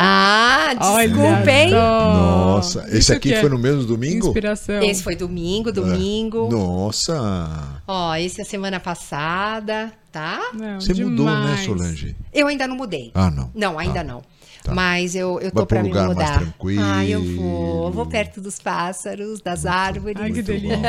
[0.00, 1.70] Ah, desculpa, hein?
[1.70, 4.28] Nossa, esse Isso aqui foi no mesmo domingo?
[4.28, 4.82] Inspiração.
[4.82, 5.72] Esse foi domingo, é.
[5.72, 6.48] domingo.
[6.50, 7.82] Nossa.
[7.86, 10.50] Ó, esse é semana passada, tá?
[10.54, 11.10] Não, Você demais.
[11.10, 12.16] mudou, né, Solange?
[12.32, 13.10] Eu ainda não mudei.
[13.14, 13.50] Ah, não.
[13.54, 14.04] Não, ainda ah.
[14.04, 14.22] não.
[14.62, 14.72] Tá.
[14.74, 16.14] Mas eu, eu tô para me mudar.
[16.14, 16.82] Mais tranquilo.
[16.84, 17.86] Ah, eu vou.
[17.86, 20.16] Eu vou perto dos pássaros, das muito, árvores.
[20.20, 20.80] Ai, que delícia.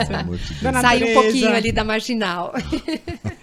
[0.81, 2.53] Sai um pouquinho ali da marginal.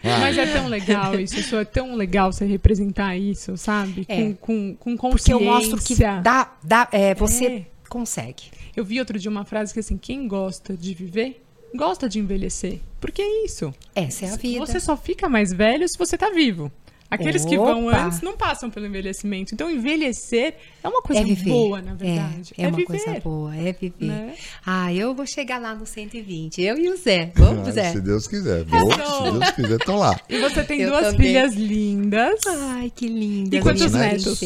[0.02, 1.38] Mas é tão legal isso.
[1.38, 4.04] Isso é tão legal você representar isso, sabe?
[4.08, 4.16] É.
[4.16, 5.34] Com, com, com consciência.
[5.34, 7.66] Porque eu mostro que dá, dá, é, você é.
[7.88, 8.44] consegue.
[8.76, 11.42] Eu vi outro dia uma frase que assim, quem gosta de viver
[11.74, 12.80] gosta de envelhecer.
[13.00, 13.72] Porque é isso.
[13.94, 14.58] Essa é a vida.
[14.58, 16.70] Você só fica mais velho se você tá vivo.
[17.10, 17.50] Aqueles Opa.
[17.50, 19.52] que vão antes não passam pelo envelhecimento.
[19.52, 22.54] Então, envelhecer é uma coisa é boa, na verdade.
[22.56, 22.86] É, é, é uma viver.
[22.86, 24.06] coisa boa, é viver.
[24.06, 24.34] Né?
[24.64, 26.62] Ah, eu vou chegar lá no 120.
[26.62, 27.32] Eu e o Zé.
[27.34, 27.92] Vamos, ah, Zé?
[27.92, 28.64] Se Deus quiser.
[28.64, 30.20] Vou, se Deus quiser, estão lá.
[30.28, 31.26] E você tem eu duas também.
[31.26, 32.40] filhas lindas.
[32.46, 33.58] Ai, que lindas.
[33.58, 34.40] E quantos netos?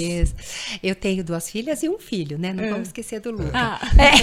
[0.83, 2.55] Eu tenho duas filhas e um filho, né?
[2.55, 2.71] Não é.
[2.71, 3.51] vamos esquecer do Lucas.
[3.53, 3.79] Ah.
[3.99, 4.15] É.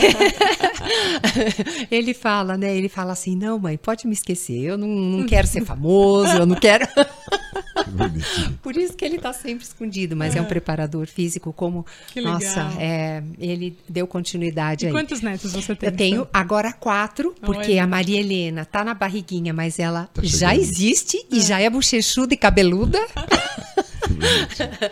[1.95, 2.75] Ele fala, né?
[2.75, 4.59] Ele fala assim: não, mãe, pode me esquecer.
[4.63, 6.87] Eu não, não quero ser famoso, eu não quero.
[8.61, 10.39] Por isso que ele está sempre escondido, mas é.
[10.39, 10.41] é.
[10.41, 14.93] um preparador físico como que nossa, é, ele deu continuidade e aí.
[14.93, 15.89] Quantos netos você tem?
[15.89, 20.55] Eu tenho agora quatro, porque a Maria Helena tá na barriguinha, mas ela tá já
[20.55, 21.35] existe é.
[21.35, 22.99] e já é bochechuda e cabeluda.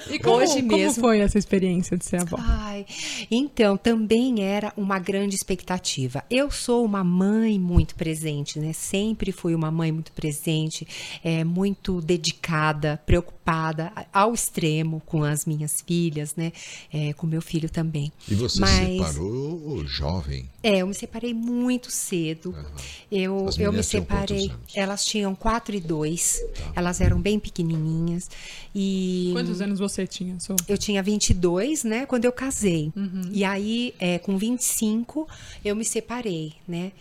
[0.09, 0.69] e como, Hoje mesmo.
[0.69, 2.37] Como foi essa experiência de ser avó?
[2.39, 2.85] Ai,
[3.29, 6.23] então, também era uma grande expectativa.
[6.29, 8.73] Eu sou uma mãe muito presente, né?
[8.73, 10.87] Sempre fui uma mãe muito presente,
[11.23, 16.51] é, muito dedicada, preocupada ao extremo com as minhas filhas, né?
[16.93, 18.11] É, com meu filho também.
[18.27, 20.49] E você Mas, se separou jovem?
[20.61, 22.49] É, eu me separei muito cedo.
[22.49, 22.65] Uhum.
[23.11, 24.51] Eu, eu me separei.
[24.75, 26.39] Elas tinham quatro e dois.
[26.55, 26.73] Tá.
[26.75, 28.29] Elas eram bem pequenininhas.
[28.73, 30.39] E Quantos anos você tinha?
[30.39, 30.55] Sou?
[30.67, 32.05] Eu tinha 22, né?
[32.05, 32.91] Quando eu casei.
[32.95, 33.29] Uhum.
[33.31, 35.27] E aí, é, com 25,
[35.63, 36.91] eu me separei, né?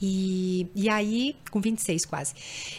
[0.00, 2.34] E, e aí, com 26 quase.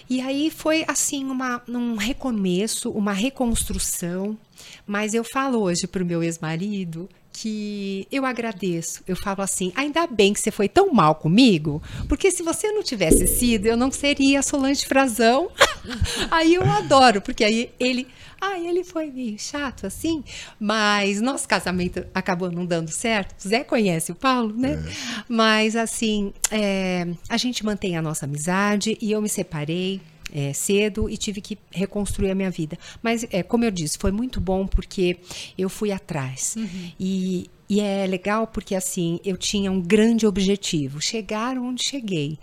[0.09, 4.37] E aí foi assim, uma, um recomeço, uma reconstrução.
[4.85, 9.03] Mas eu falo hoje para o meu ex-marido que eu agradeço.
[9.07, 12.81] Eu falo assim: ainda bem que você foi tão mal comigo, porque se você não
[12.81, 15.49] tivesse sido, eu não seria Solange Frazão.
[16.31, 18.07] aí eu adoro, porque aí ele.
[18.39, 20.23] Ah, ele foi meio chato assim,
[20.59, 23.35] mas nosso casamento acabou não dando certo.
[23.47, 24.73] Zé conhece o Paulo, né?
[24.73, 25.23] É.
[25.27, 30.01] Mas assim, é, a gente mantém a nossa amizade e eu me separei
[30.33, 32.77] é, cedo e tive que reconstruir a minha vida.
[33.01, 35.17] Mas, é, como eu disse, foi muito bom porque
[35.57, 36.55] eu fui atrás.
[36.57, 36.91] Uhum.
[36.99, 42.37] E, e é legal porque, assim, eu tinha um grande objetivo: chegar onde cheguei.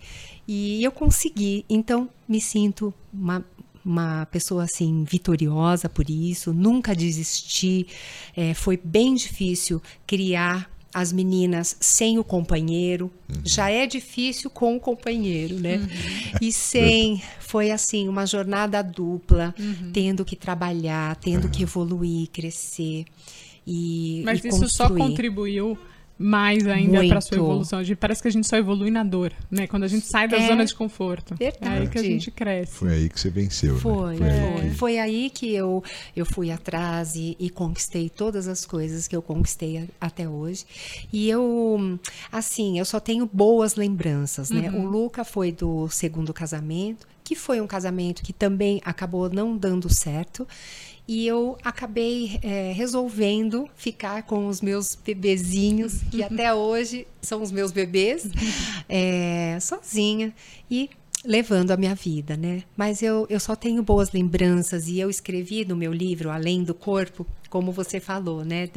[0.47, 1.65] E eu consegui.
[1.69, 3.45] Então, me sinto uma,
[3.85, 7.87] uma pessoa assim vitoriosa por isso, nunca desisti.
[8.37, 13.11] É, foi bem difícil criar as meninas sem o companheiro.
[13.29, 13.43] Uhum.
[13.45, 15.79] Já é difícil com o companheiro, né?
[15.79, 15.89] Uhum.
[16.41, 17.21] E sem.
[17.41, 19.91] Foi assim, uma jornada dupla, uhum.
[19.93, 23.05] tendo que trabalhar, tendo que evoluir, crescer.
[23.67, 24.89] E, Mas e isso construir.
[24.89, 25.79] só contribuiu
[26.19, 27.81] mais ainda para sua evolução.
[27.99, 29.67] Parece que a gente só evolui na dor, né?
[29.67, 31.35] Quando a gente sai da é, zona de conforto.
[31.35, 31.77] Verdade.
[31.77, 32.73] É aí que a gente cresce.
[32.73, 34.53] Foi aí que você venceu, foi, né?
[34.53, 34.71] Foi, foi.
[34.71, 35.83] Foi aí que eu,
[36.15, 40.65] eu fui atrás e, e, conquistei todas as coisas que eu conquistei até hoje.
[41.13, 41.99] E eu,
[42.31, 44.71] assim, eu só tenho boas lembranças, né?
[44.71, 44.85] Uhum.
[44.85, 49.93] O Luca foi do segundo casamento, que foi um casamento que também acabou não dando
[49.93, 50.47] certo.
[51.07, 57.53] E eu acabei é, resolvendo ficar com os meus bebezinhos, que até hoje são os
[57.53, 58.27] meus bebês,
[58.89, 60.33] é, sozinha.
[60.71, 60.89] E
[61.25, 62.63] levando a minha vida, né?
[62.77, 66.75] Mas eu, eu só tenho boas lembranças e eu escrevi no meu livro Além do
[66.75, 68.69] Corpo, como você falou, né?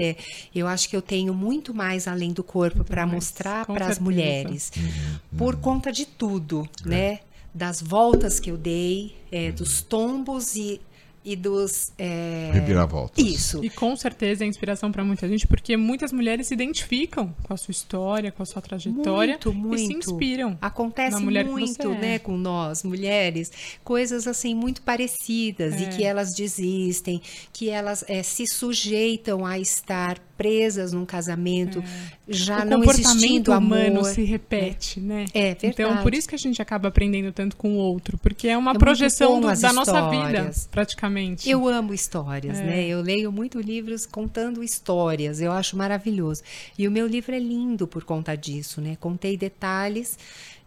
[0.53, 4.71] Eu acho que eu tenho muito mais além do corpo para mostrar para as mulheres,
[4.77, 5.61] uhum, por uhum.
[5.61, 6.87] conta de tudo, é.
[6.87, 7.19] né?
[7.51, 10.79] Das voltas que eu dei, é, dos tombos e
[11.27, 12.51] e dos é...
[12.53, 13.21] reviravoltas.
[13.21, 13.61] Isso.
[13.61, 17.57] E com certeza é inspiração para muita gente, porque muitas mulheres se identificam com a
[17.57, 19.75] sua história, com a sua trajetória muito, muito.
[19.75, 20.57] e se inspiram.
[20.61, 21.97] Acontece muito, é.
[21.97, 23.51] né, com nós mulheres,
[23.83, 25.81] coisas assim muito parecidas é.
[25.81, 31.83] e que elas desistem, que elas é, se sujeitam a estar presas num casamento, é.
[32.27, 33.77] já o não existindo amor.
[33.77, 35.03] humano se repete, é.
[35.03, 35.25] né?
[35.33, 35.67] É verdade.
[35.67, 38.71] Então, por isso que a gente acaba aprendendo tanto com o outro, porque é uma
[38.71, 39.75] é projeção do, da histórias.
[39.75, 41.49] nossa vida, praticamente.
[41.49, 42.63] Eu amo histórias, é.
[42.63, 42.87] né?
[42.87, 46.43] Eu leio muito livros contando histórias, eu acho maravilhoso.
[46.77, 48.95] E o meu livro é lindo por conta disso, né?
[48.99, 50.17] Contei detalhes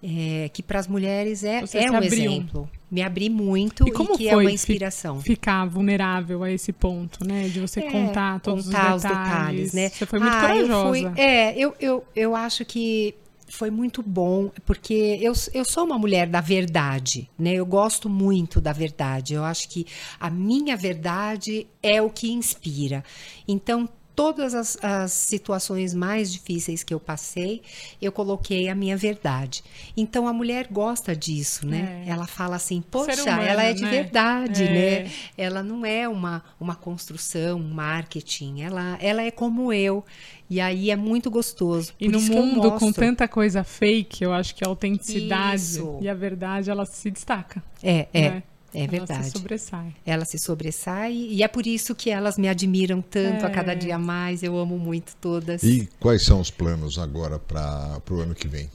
[0.02, 2.12] é, que para as mulheres é, é um abriu.
[2.12, 2.70] exemplo.
[2.90, 5.20] Me abri muito e, como e que é uma inspiração.
[5.20, 7.48] Ficar vulnerável a esse ponto, né?
[7.48, 9.66] De você é, contar todos contar os, detalhes.
[9.66, 9.72] os detalhes.
[9.72, 9.88] né?
[9.90, 10.72] Você foi muito ah, corajosa.
[10.72, 13.14] Eu fui, é, eu, eu, eu acho que
[13.50, 17.54] foi muito bom, porque eu, eu sou uma mulher da verdade, né?
[17.54, 19.34] Eu gosto muito da verdade.
[19.34, 19.86] Eu acho que
[20.18, 23.04] a minha verdade é o que inspira.
[23.46, 23.88] Então,
[24.20, 27.62] todas as, as, situações mais difíceis que eu passei,
[28.02, 29.64] eu coloquei a minha verdade.
[29.96, 32.04] Então a mulher gosta disso, né?
[32.06, 32.10] É.
[32.10, 33.90] Ela fala assim, poxa, humano, ela é de né?
[33.90, 35.04] verdade, é.
[35.04, 35.10] né?
[35.38, 40.04] Ela não é uma, uma construção, um marketing, ela, ela é como eu.
[40.50, 41.94] E aí é muito gostoso.
[41.98, 45.98] E no mundo com tanta coisa fake, eu acho que a autenticidade Isso.
[46.02, 47.62] e a verdade, ela se destaca.
[47.82, 48.30] É, é.
[48.30, 48.42] Né?
[48.72, 49.12] É verdade.
[49.12, 49.94] Ela se sobressai.
[50.06, 53.48] Ela se sobressai e é por isso que elas me admiram tanto é.
[53.48, 54.42] a cada dia mais.
[54.42, 55.62] Eu amo muito todas.
[55.62, 58.68] E quais são os planos agora para o ano que vem?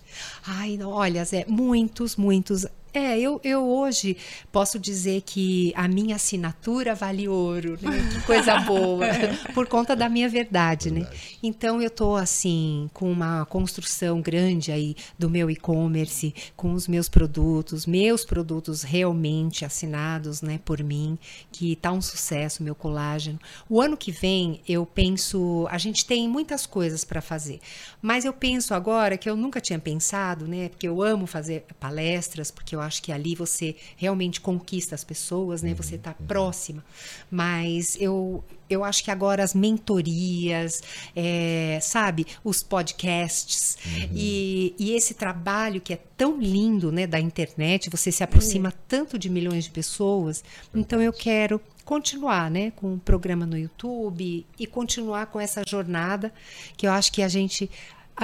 [0.45, 2.65] Ai, não, olha, Zé, muitos, muitos.
[2.95, 4.15] É, eu, eu hoje
[4.53, 7.91] posso dizer que a minha assinatura vale ouro, né?
[8.15, 9.07] Que coisa boa,
[9.53, 11.01] por conta da minha verdade, né?
[11.01, 11.17] verdade.
[11.17, 11.39] né?
[11.43, 17.09] Então eu tô assim com uma construção grande aí do meu e-commerce, com os meus
[17.09, 21.19] produtos, meus produtos realmente assinados, né, por mim,
[21.51, 23.39] que tá um sucesso meu colágeno.
[23.69, 27.59] O ano que vem eu penso, a gente tem muitas coisas para fazer,
[28.01, 30.04] mas eu penso agora que eu nunca tinha pensado,
[30.47, 30.69] né?
[30.69, 35.61] Porque eu amo fazer palestras, porque eu acho que ali você realmente conquista as pessoas,
[35.61, 35.73] né?
[35.73, 36.83] Você está próxima.
[37.29, 40.81] Mas eu, eu acho que agora as mentorias,
[41.15, 44.09] é, sabe, os podcasts uhum.
[44.13, 48.75] e, e, esse trabalho que é tão lindo, né, da internet, você se aproxima uhum.
[48.87, 50.43] tanto de milhões de pessoas.
[50.73, 56.33] Então eu quero continuar, né, com o programa no YouTube e continuar com essa jornada
[56.75, 57.69] que eu acho que a gente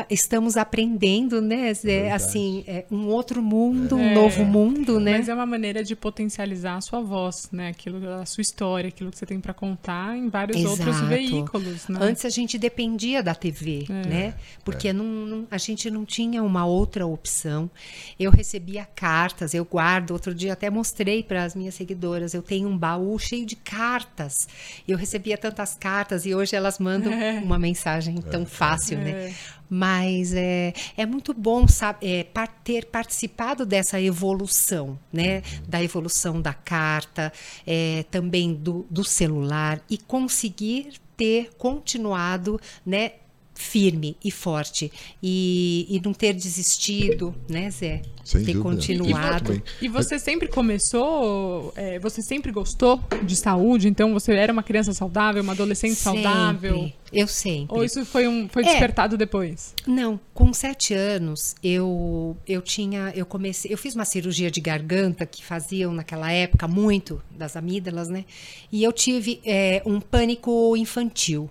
[0.09, 1.73] estamos aprendendo, né?
[1.85, 5.17] É, assim, é um outro mundo, um é, novo mundo, né?
[5.17, 7.69] Mas é uma maneira de potencializar a sua voz, né?
[7.69, 10.71] Aquilo, a sua história, aquilo que você tem para contar em vários Exato.
[10.71, 11.87] outros veículos.
[11.89, 11.99] Né?
[12.01, 14.07] Antes a gente dependia da TV, é.
[14.07, 14.33] né?
[14.63, 14.93] Porque é.
[14.93, 17.69] não, não, a gente não tinha uma outra opção.
[18.17, 20.11] Eu recebia cartas, eu guardo.
[20.11, 22.33] Outro dia até mostrei para as minhas seguidoras.
[22.33, 24.47] Eu tenho um baú cheio de cartas.
[24.87, 27.39] Eu recebia tantas cartas e hoje elas mandam é.
[27.39, 29.33] uma mensagem tão fácil, né?
[29.73, 31.65] Mas é, é muito bom
[32.01, 32.25] é,
[32.61, 35.41] ter participado dessa evolução, né?
[35.65, 37.31] Da evolução da carta,
[37.65, 43.13] é, também do, do celular e conseguir ter continuado, né?
[43.61, 48.01] Firme e forte e, e não ter desistido, né, Zé?
[48.23, 48.75] Sem ter dúvida.
[48.75, 49.61] continuado.
[49.81, 53.87] E, e, você sempre começou, é, você sempre gostou de saúde?
[53.87, 56.23] Então você era uma criança saudável, uma adolescente sempre.
[56.23, 56.91] saudável?
[57.11, 57.75] Eu sempre.
[57.75, 58.67] Ou isso foi, um, foi é.
[58.67, 59.73] despertado é, depois?
[59.85, 65.25] Não, com sete anos eu eu tinha eu comecei eu fiz uma cirurgia de garganta
[65.25, 68.23] que faziam naquela época muito das amígdalas, né?
[68.71, 71.49] E eu tive é, um pânico infantil.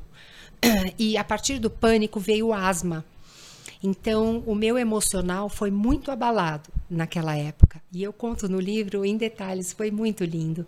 [0.98, 3.04] E a partir do pânico veio o asma.
[3.82, 7.80] Então, o meu emocional foi muito abalado naquela época.
[7.92, 10.66] E eu conto no livro em detalhes, foi muito lindo.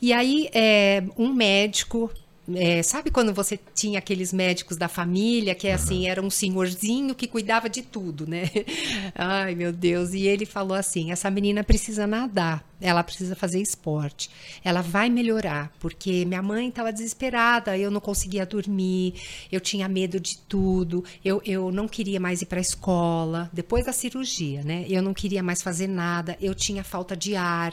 [0.00, 2.10] E aí, é, um médico
[2.56, 7.14] é, sabe quando você tinha aqueles médicos da família que é assim, era um senhorzinho
[7.14, 8.50] que cuidava de tudo, né?
[9.14, 10.12] Ai, meu Deus.
[10.12, 14.28] E ele falou assim: essa menina precisa nadar, ela precisa fazer esporte,
[14.64, 19.14] ela vai melhorar, porque minha mãe estava desesperada, eu não conseguia dormir,
[19.50, 23.86] eu tinha medo de tudo, eu, eu não queria mais ir para a escola, depois
[23.86, 24.84] da cirurgia, né?
[24.88, 27.72] Eu não queria mais fazer nada, eu tinha falta de ar.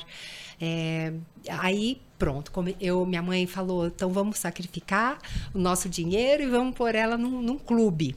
[0.62, 1.14] É,
[1.48, 2.52] aí Pronto,
[2.82, 5.18] eu, minha mãe falou, então vamos sacrificar
[5.54, 8.14] o nosso dinheiro e vamos pôr ela num, num clube.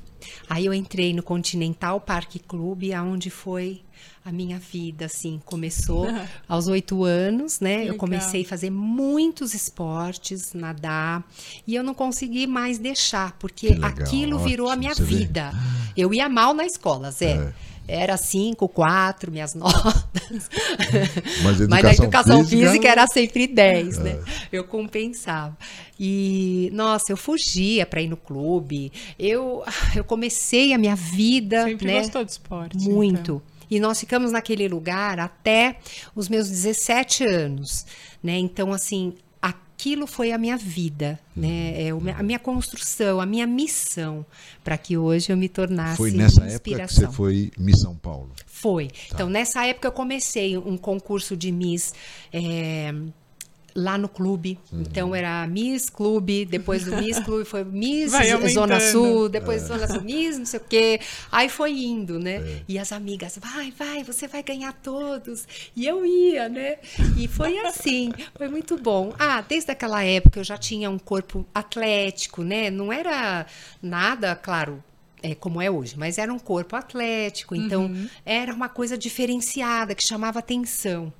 [0.50, 3.80] Aí eu entrei no Continental Parque Clube, aonde foi
[4.24, 6.06] a minha vida, assim, começou
[6.48, 7.76] aos oito anos, né?
[7.76, 7.96] Eu Legal.
[7.98, 11.24] comecei a fazer muitos esportes, nadar,
[11.64, 15.16] e eu não consegui mais deixar, porque legal, aquilo virou a minha você vê.
[15.16, 15.52] vida.
[15.96, 17.36] Eu ia mal na escola, Zé.
[17.36, 17.52] É.
[17.88, 20.48] Era cinco, quatro, minhas notas.
[21.42, 24.18] Mas a Mas a educação física- física, era sempre 10, né?
[24.52, 25.56] Eu compensava.
[25.98, 28.92] E, nossa, eu fugia para ir no clube.
[29.18, 29.62] Eu,
[29.94, 31.98] eu comecei a minha vida, Sempre né?
[32.00, 32.76] gostou de esporte.
[32.88, 33.20] Muito.
[33.20, 33.42] então.
[33.70, 35.78] E nós ficamos naquele lugar até
[36.14, 37.86] os meus 17 anos,
[38.22, 38.36] né?
[38.38, 39.14] Então, assim,
[39.82, 41.88] aquilo foi a minha vida, né?
[41.88, 44.24] É o me- a minha construção, a minha missão
[44.62, 48.30] para que hoje eu me tornasse Foi nessa época que você foi Miss São Paulo.
[48.46, 48.88] Foi.
[49.12, 51.92] Então, nessa época, eu comecei um concurso de Miss.
[52.32, 52.94] é,
[53.74, 54.82] Lá no clube, Uhum.
[54.82, 58.12] então era Miss Clube, depois do Miss Clube foi Miss
[58.52, 58.78] Zona.
[58.80, 59.28] Sul, É.
[59.30, 61.00] depois Zona Sul Miss, não sei o quê.
[61.30, 62.62] Aí foi indo, né?
[62.68, 65.46] E as amigas, vai, vai, você vai ganhar todos.
[65.74, 66.76] E eu ia, né?
[67.16, 69.14] E foi assim, foi muito bom.
[69.18, 72.70] Ah, desde aquela época eu já tinha um corpo atlético, né?
[72.70, 73.46] Não era
[73.82, 74.82] nada, claro,
[75.22, 78.08] é, como é hoje, mas era um corpo atlético, então Uhum.
[78.24, 81.12] era uma coisa diferenciada que chamava atenção.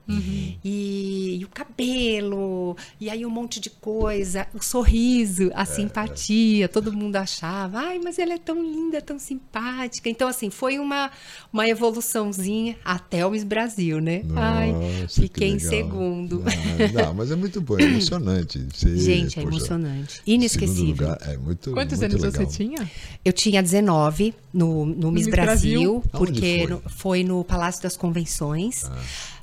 [0.65, 6.69] E, e o cabelo, e aí um monte de coisa, o sorriso, É, a simpatia,
[6.69, 10.09] todo mundo achava, ai, mas ela é tão linda, tão simpática.
[10.09, 11.11] Então, assim, foi uma,
[11.53, 14.23] uma evoluçãozinha até o Miss Brasil, né?
[14.37, 16.43] ai, Nossa, que fiquei em segundo.
[16.47, 18.59] Ah, não, mas é muito bom, é emocionante.
[18.73, 20.21] Você, Gente, é poxa, emocionante.
[20.27, 21.09] Inesquecível.
[21.09, 22.51] lugar, é muito, Quantos muito anos legal.
[22.51, 22.91] você tinha?
[23.25, 23.92] Eu tinha 19
[24.53, 26.01] no, no Miss Miss Brasil?
[26.01, 26.67] Brasil, porque foi?
[26.67, 28.85] no- foi no Palácio das Convenções.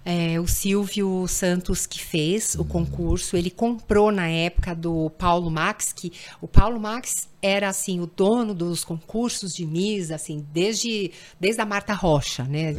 [0.06, 5.94] É, o Silvio Santos que fez o concurso, ele comprou na época do Paulo Max,
[5.94, 11.62] que o Paulo Max era assim o dono dos concursos de Miss, assim, desde, desde
[11.62, 12.73] a Marta Rocha, né?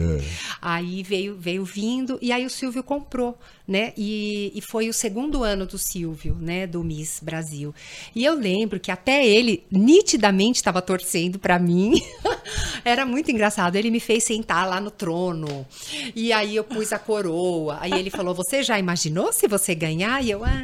[0.61, 3.93] Aí veio, veio vindo e aí o Silvio comprou, né?
[3.97, 6.67] E, e foi o segundo ano do Silvio, né?
[6.67, 7.75] Do Miss Brasil.
[8.15, 12.03] E eu lembro que até ele nitidamente estava torcendo para mim.
[12.85, 13.77] Era muito engraçado.
[13.77, 15.67] Ele me fez sentar lá no trono.
[16.15, 17.79] E aí eu pus a coroa.
[17.81, 20.25] Aí ele falou: Você já imaginou se você ganhar?
[20.25, 20.63] E eu, ah,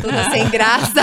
[0.00, 1.02] toda sem graça.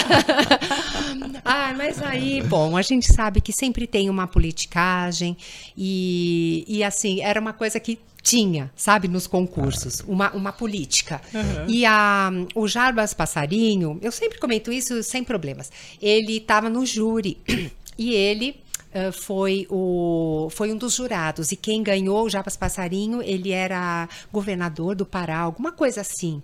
[1.46, 5.36] ah, mas aí, bom, a gente sabe que sempre tem uma politicagem.
[5.78, 11.22] E, e assim, era uma coisa que tinha, sabe, nos concursos, uma, uma política.
[11.68, 17.38] E a, o Jarbas Passarinho, eu sempre comento isso sem problemas, ele estava no júri
[17.98, 18.56] e ele
[18.94, 21.52] ah, foi, o, foi um dos jurados.
[21.52, 26.42] E quem ganhou o Jarbas Passarinho, ele era governador do Pará, alguma coisa assim.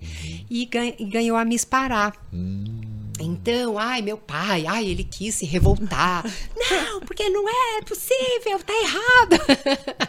[0.49, 2.13] E, gan- e ganhou a Miss Pará.
[3.19, 6.23] Então, ai, meu pai, ai, ele quis se revoltar.
[6.57, 9.41] Não, porque não é possível, tá errado.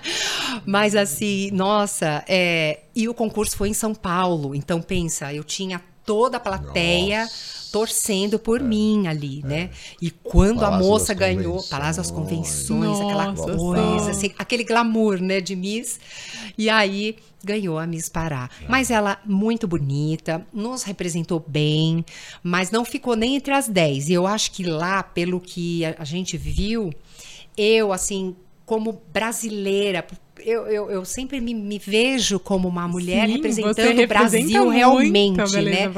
[0.65, 4.55] Mas assim, nossa, é, e o concurso foi em São Paulo.
[4.55, 7.29] Então, pensa, eu tinha toda a plateia
[7.75, 9.71] torcendo por mim ali, né?
[10.01, 11.61] E quando a Palácio moça das ganhou.
[11.65, 14.11] Palácio das Convenções, aquela Nossa coisa, Senhora.
[14.13, 15.99] assim, aquele glamour, né, de Miss.
[16.57, 18.49] E aí ganhou a Miss Pará.
[18.69, 22.05] Mas ela muito bonita, nos representou bem,
[22.45, 24.09] mas não ficou nem entre as 10.
[24.09, 26.93] E eu acho que lá, pelo que a, a gente viu,
[27.57, 30.07] eu, assim, como brasileira,
[30.39, 34.69] eu, eu, eu sempre me, me vejo como uma mulher Sim, representando o Brasil muito
[34.69, 35.91] realmente, né?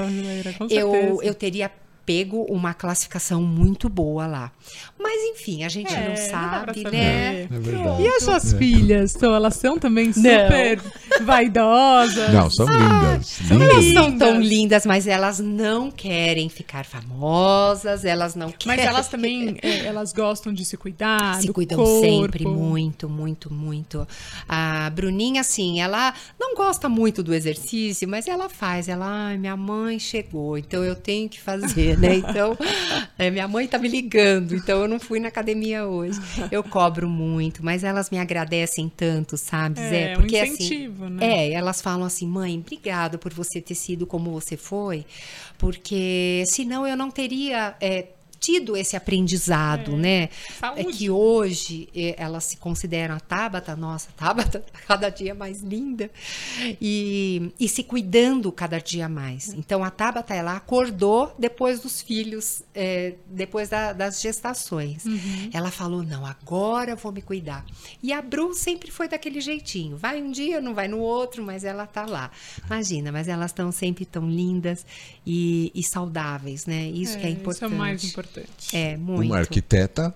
[0.70, 1.70] eu, eu teria
[2.06, 4.52] pego uma classificação muito boa lá.
[4.98, 6.96] Mas enfim, a gente É, não não sabe, saber.
[6.96, 7.40] né?
[7.42, 8.02] É verdade.
[8.02, 9.14] E as suas filhas?
[9.16, 10.80] Então, elas são também super
[11.22, 12.32] vaidosas?
[12.32, 13.26] Não, são lindas.
[13.26, 13.68] são lindas.
[13.70, 13.92] Elas lindas.
[14.04, 18.76] são tão lindas, mas elas não querem ficar famosas, elas não querem.
[18.78, 22.00] Mas elas também, é, elas gostam de se cuidar, se do cuidam corpo.
[22.00, 24.06] sempre muito, muito, muito.
[24.48, 28.88] A Bruninha, assim, ela não gosta muito do exercício, mas ela faz.
[28.88, 32.16] Ela, ai, minha mãe chegou, então eu tenho que fazer, né?
[32.16, 32.56] Então,
[33.18, 36.20] é, minha mãe tá me ligando, então eu não fui na academia hoje.
[36.50, 40.12] Eu cobro muito, mas elas me agradecem tanto, sabe, É, Zé?
[40.12, 41.26] um Porque incentivo, assim, né?
[41.26, 45.04] é, elas falam assim, mãe, obrigado por você ter sido como você foi,
[45.58, 48.06] porque senão eu não teria é,
[48.40, 49.96] tido esse aprendizado, É.
[49.96, 50.28] né?
[50.58, 50.80] Saúde.
[50.80, 56.10] É que hoje eh, elas se consideram a Tabata, nossa, Tabata cada dia mais linda
[56.80, 59.52] e, e se cuidando cada dia mais.
[59.54, 65.04] Então a Tabata ela acordou depois dos filhos, eh, depois da- das gestações.
[65.52, 67.64] Ela falou não, agora eu vou me cuidar.
[68.02, 71.64] E a Bru sempre foi daquele jeitinho, vai um dia, não vai no outro, mas
[71.64, 72.30] ela tá lá.
[72.66, 74.84] Imagina, mas elas estão sempre tão lindas
[75.26, 76.88] e, e saudáveis, né?
[76.88, 77.56] Isso que é importante.
[77.56, 78.25] Isso é mais importante.
[78.72, 79.28] É, muito.
[79.30, 80.14] Uma arquiteta.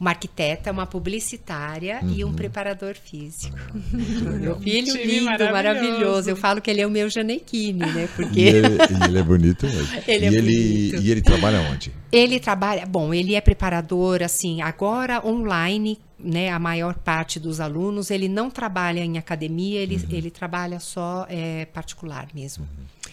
[0.00, 3.56] Uma arquiteta, uma publicitária e um preparador físico.
[4.40, 5.52] Meu filho Time lindo, maravilhoso.
[5.52, 6.30] maravilhoso.
[6.30, 8.04] Eu falo que ele é o meu Janequine, né?
[8.04, 9.96] E Porque ele, e ele é bonito mesmo.
[10.06, 10.40] Ele é e, ele,
[10.88, 11.02] bonito.
[11.02, 11.92] e ele trabalha onde?
[12.12, 16.50] ele trabalha, bom, ele é preparador, assim, agora online, né?
[16.50, 20.02] A maior parte dos alunos, ele não trabalha em academia, ele, Uhum.
[20.10, 22.66] ele trabalha só é, particular mesmo.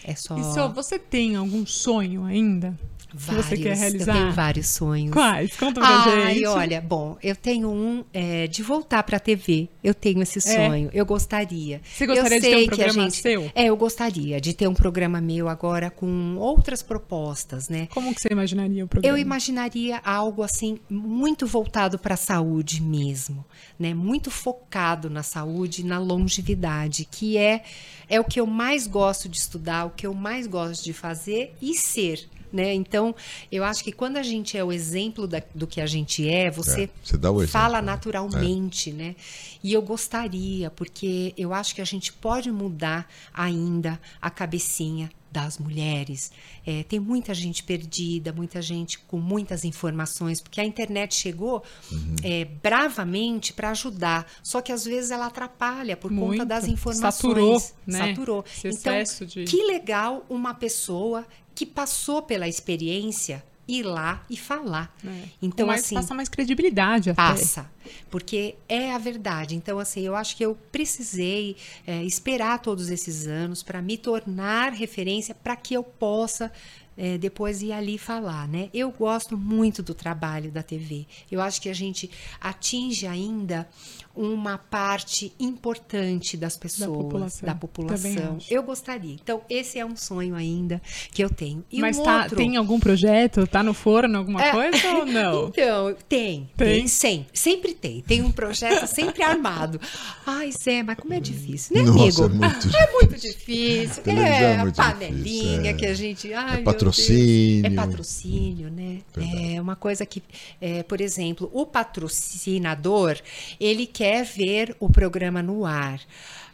[0.06, 0.38] É só.
[0.38, 2.74] E só você tem algum sonho ainda?
[3.14, 3.46] Vários.
[3.46, 4.12] você quer realizar?
[4.16, 5.12] Eu tenho vários sonhos.
[5.14, 5.56] Quais?
[5.56, 6.46] Conta pra Ai, gente.
[6.48, 9.70] olha, bom, eu tenho um é, de voltar para a TV.
[9.84, 10.42] Eu tenho esse É?
[10.42, 10.90] sonho.
[10.94, 11.82] Eu gostaria.
[11.84, 13.52] Você gostaria eu de ter um que programa gente- seu?
[13.56, 17.88] É, eu gostaria de ter um programa meu agora com outras propostas, né?
[17.94, 19.18] Como que você imaginaria o programa?
[19.18, 23.46] Eu imaginaria algo assim muito voltado para a saúde mesmo,
[23.80, 23.94] né?
[23.94, 27.64] Muito focado na saúde, e na longevidade, que é
[28.10, 31.54] é o que eu mais gosto de estudar, o que eu mais gosto de fazer
[31.62, 32.28] e ser.
[32.54, 32.72] Né?
[32.76, 33.16] Então,
[33.52, 36.52] eu acho que quando a gente é o exemplo da- do que a gente é,
[36.52, 37.88] você, É, você dá o exemplo, fala né?
[37.88, 39.16] naturalmente, né?
[39.64, 45.58] E eu gostaria, porque eu acho que a gente pode mudar ainda a cabecinha das
[45.58, 46.32] mulheres.
[46.64, 52.16] É, tem muita gente perdida, muita gente com muitas informações, porque a internet chegou Uhum.
[52.22, 56.46] é, bravamente para ajudar, só que às vezes ela atrapalha por conta Muito.
[56.46, 57.16] das informações.
[57.16, 57.98] Saturou, né?
[58.10, 58.46] Saturou.
[58.64, 61.26] Esse Então, de- que legal uma pessoa
[61.56, 64.94] que passou pela experiência ir lá e falar.
[65.06, 65.24] É.
[65.42, 67.16] Então, Mas assim, passa mais credibilidade até.
[67.16, 67.72] Passa,
[68.10, 69.56] porque é a verdade.
[69.56, 71.56] Então, assim, eu acho que eu precisei
[71.88, 76.52] é, esperar todos esses anos para me tornar referência para que eu possa
[76.98, 78.70] é, depois ir ali falar, né?
[78.74, 81.08] Eu gosto muito do trabalho da TV.
[81.32, 83.68] Eu acho que a gente atinge ainda
[84.16, 87.48] uma parte importante das pessoas, população.
[87.48, 88.38] da população.
[88.50, 89.14] Eu gostaria.
[89.16, 91.64] Então, esse é um sonho ainda que eu tenho.
[91.72, 92.36] E Mas um tá, outro...
[92.36, 93.48] tem algum projeto?
[93.48, 94.52] Tá no forno alguma É.
[94.52, 95.48] coisa ou não?
[95.54, 96.78] Então, tem, Tem?
[96.80, 98.02] tem, sempre, sempre tem.
[98.02, 99.80] Tem um projeto sempre armado.
[100.26, 102.30] Ai, Zé, mas como é difícil, né, Nossa, é amigo?
[102.30, 104.04] muito É muito difícil.
[104.06, 104.12] É,
[104.54, 105.74] é a panelinha difícil, é.
[105.74, 106.34] que a gente.
[106.34, 106.66] Ai, meu Deus.
[106.66, 107.66] patrocínio.
[107.66, 109.00] É patrocínio, né?
[109.16, 109.43] Verdade.
[109.64, 110.22] É uma coisa que,
[110.60, 113.18] é, por exemplo, o patrocinador,
[113.58, 116.02] ele quer ver o programa no ar.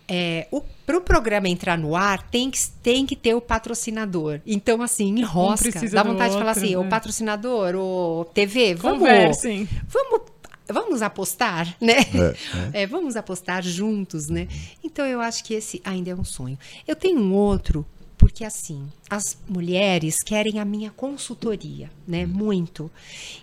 [0.07, 0.47] É,
[0.85, 4.41] Para o programa entrar no ar, tem que, tem que ter o patrocinador.
[4.45, 5.71] Então, assim, enrosca.
[5.89, 6.77] Dá vontade de falar outro, assim, né?
[6.77, 8.99] o patrocinador, o TV, vamos...
[8.99, 9.67] Conversem.
[9.87, 10.21] Vamos,
[10.67, 11.95] vamos apostar, né?
[12.73, 14.47] É, É, vamos apostar juntos, né?
[14.83, 16.57] Então eu acho que esse ainda é um sonho.
[16.87, 17.85] Eu tenho um outro,
[18.19, 22.25] porque assim, as mulheres querem a minha consultoria, né?
[22.25, 22.91] Muito.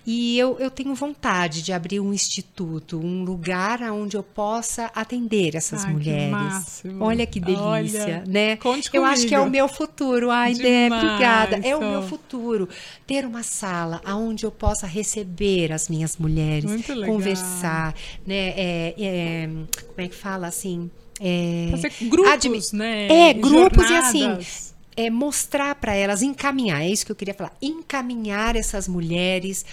[0.06, 5.56] E eu, eu tenho vontade de abrir um instituto, um lugar onde eu possa atender
[5.56, 6.30] essas Ai, que mulheres.
[6.30, 7.04] máximo.
[7.04, 8.56] Olha que delícia, Olha, né?
[8.56, 10.30] conte eu acho que é o meu futuro.
[10.30, 11.56] Ai, Dé, obrigada.
[11.66, 12.68] É o meu futuro.
[13.06, 16.70] Ter uma sala onde eu possa receber as minhas mulheres,
[17.06, 17.94] conversar,
[18.26, 18.48] né?
[18.50, 19.48] É, é,
[19.86, 20.90] como é que fala assim?
[21.20, 23.08] É, Fazer grupos, admi- né?
[23.30, 24.74] É, grupos e assim, jornadas.
[24.96, 29.64] é mostrar para elas, encaminhar, é isso que eu queria falar, encaminhar essas mulheres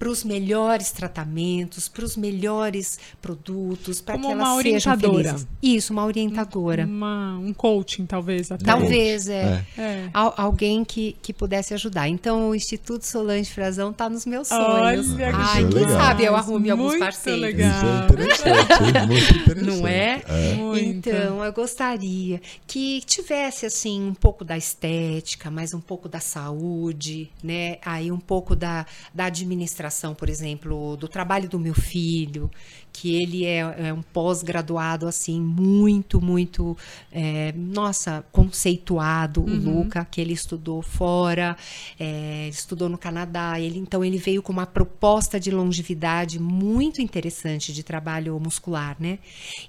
[0.00, 5.24] para os melhores tratamentos, para os melhores produtos, para Como que uma elas sejam orientadora.
[5.28, 5.46] felizes.
[5.62, 6.84] Isso, uma orientadora.
[6.86, 8.64] Uma- um coaching, talvez, até.
[8.64, 9.62] Talvez, é.
[9.76, 10.08] É.
[10.14, 12.08] Al- alguém que, que pudesse ajudar.
[12.08, 15.12] Então, o Instituto Solange Frazão está nos meus sonhos.
[15.12, 16.00] Olha, que Ai, é quem legal.
[16.00, 17.40] sabe eu arrume alguns Muito parceiros.
[17.42, 17.70] legal.
[17.70, 19.80] Isso é interessante, muito interessante.
[19.80, 20.22] Não é?
[20.56, 21.08] Muito.
[21.10, 27.30] Então, eu gostaria que tivesse assim um pouco da estética, mas um pouco da saúde,
[27.44, 27.76] né?
[27.84, 32.50] Aí um pouco da, da administração, por exemplo, do trabalho do meu filho,
[32.92, 36.76] que ele é, é um pós-graduado assim muito, muito,
[37.12, 41.56] é, nossa, conceituado, o Luca, que ele estudou fora,
[41.98, 43.58] é, estudou no Canadá.
[43.60, 49.18] Ele então ele veio com uma proposta de longevidade muito interessante de trabalho muscular, né?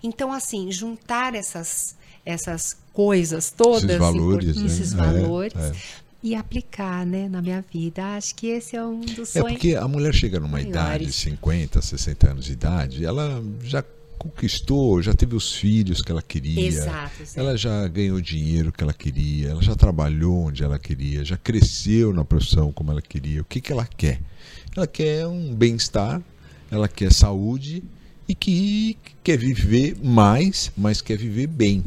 [0.04, 1.96] Então assim juntar essas
[2.26, 4.66] essas coisas todas, Esses valores, né?
[4.66, 5.72] esses É, valores é.
[6.24, 8.16] E aplicar, né, na minha vida.
[8.16, 9.52] Acho que esse é um dos É sonhos.
[9.54, 10.70] porque a mulher chega numa maiores.
[10.72, 13.84] idade, 50, 60 anos de idade, ela já
[14.18, 16.62] conquistou, já teve os filhos que ela queria.
[16.64, 17.24] Exato.
[17.36, 21.38] Ela já ganhou o dinheiro que ela queria, ela já trabalhou onde ela queria, já
[21.38, 23.42] cresceu na profissão como ela queria.
[23.42, 24.20] O que, que ela quer?
[24.78, 26.22] Ela quer um bem-estar,
[26.70, 27.84] ela quer saúde
[28.28, 31.84] e que quer viver mais, mas quer viver bem.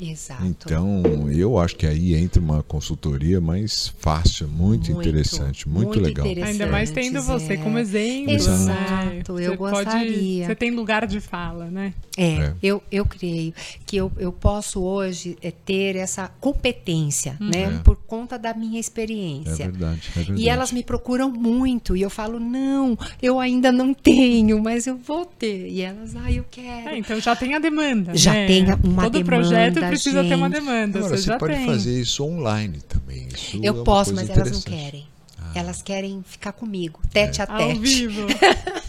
[0.00, 0.44] Exato.
[0.44, 6.00] Então, eu acho que aí entra uma consultoria mais fácil, muito, Muito, interessante, muito, muito
[6.00, 6.26] legal.
[6.26, 6.52] interessante.
[6.62, 7.56] Ainda mais tendo você Zé.
[7.58, 8.32] como exemplo.
[8.32, 9.46] Exato, né?
[9.46, 10.46] eu Você gostaria.
[10.46, 11.92] você tem lugar de fala, né?
[12.16, 12.54] É, É.
[12.62, 13.52] Eu, eu creio
[13.86, 17.62] que eu, eu posso hoje é, ter essa competência, né?
[17.62, 17.78] É.
[17.82, 19.56] Por conta da minha É experiência.
[19.70, 20.42] verdade, é verdade.
[20.42, 24.96] E elas me procuram muito e eu falo, não, eu ainda não tenho, mas eu
[24.96, 25.68] vou ter.
[25.68, 26.88] E elas, ah, eu quero.
[26.90, 28.14] É, então já tem a demanda.
[28.16, 28.46] Já né?
[28.46, 30.58] tem uma Todo demanda, projeto precisa ter uma gente.
[30.60, 30.98] demanda.
[30.98, 31.66] Agora, você você já pode tem.
[31.66, 33.28] fazer isso online também.
[33.34, 35.06] Isso é eu uma posso, mas elas não querem.
[35.54, 37.78] Elas querem ficar comigo, tete a Ao tete.
[37.80, 38.26] vivo.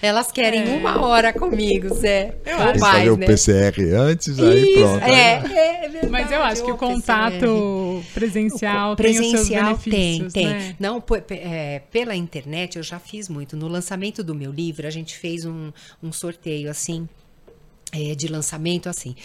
[0.00, 0.76] Elas querem É.
[0.76, 2.36] uma hora comigo, Zé.
[2.44, 2.64] Eu Ou acho.
[2.64, 3.26] Tem que mais, fazer o né?
[3.26, 5.04] PCR antes, aí Isso, pronto.
[5.04, 6.08] É, é, é verdade.
[6.12, 6.92] Mas eu acho que o PCR.
[6.94, 10.46] contato presencial, presencial tem os seus tem, tem.
[10.46, 10.76] né?
[10.78, 13.56] Não, pô, pe- é, pela internet eu já fiz muito.
[13.56, 15.72] No lançamento do meu livro, a gente fez um,
[16.02, 17.08] um sorteio assim,
[17.92, 19.16] é, de lançamento assim.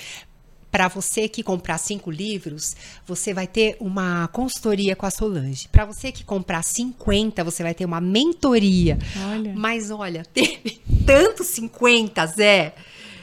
[0.72, 5.68] Para você que comprar cinco livros, você vai ter uma consultoria com a Solange.
[5.68, 8.98] Para você que comprar 50, você vai ter uma mentoria.
[9.32, 9.54] Olha.
[9.54, 12.74] Mas olha, teve tanto 50, Zé.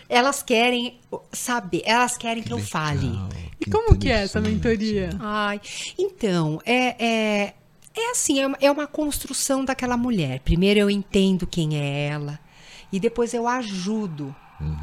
[0.09, 0.99] Elas querem
[1.33, 3.09] saber, elas querem que, eu fale.
[3.09, 3.29] Legal,
[3.61, 5.11] E como que é essa mentoria?
[5.21, 5.61] Ai,
[5.99, 7.55] então, é, é,
[7.95, 10.41] é assim, é uma, é uma construção daquela mulher.
[10.41, 12.39] Primeiro eu entendo quem é ela
[12.93, 14.35] e depois eu ajudo,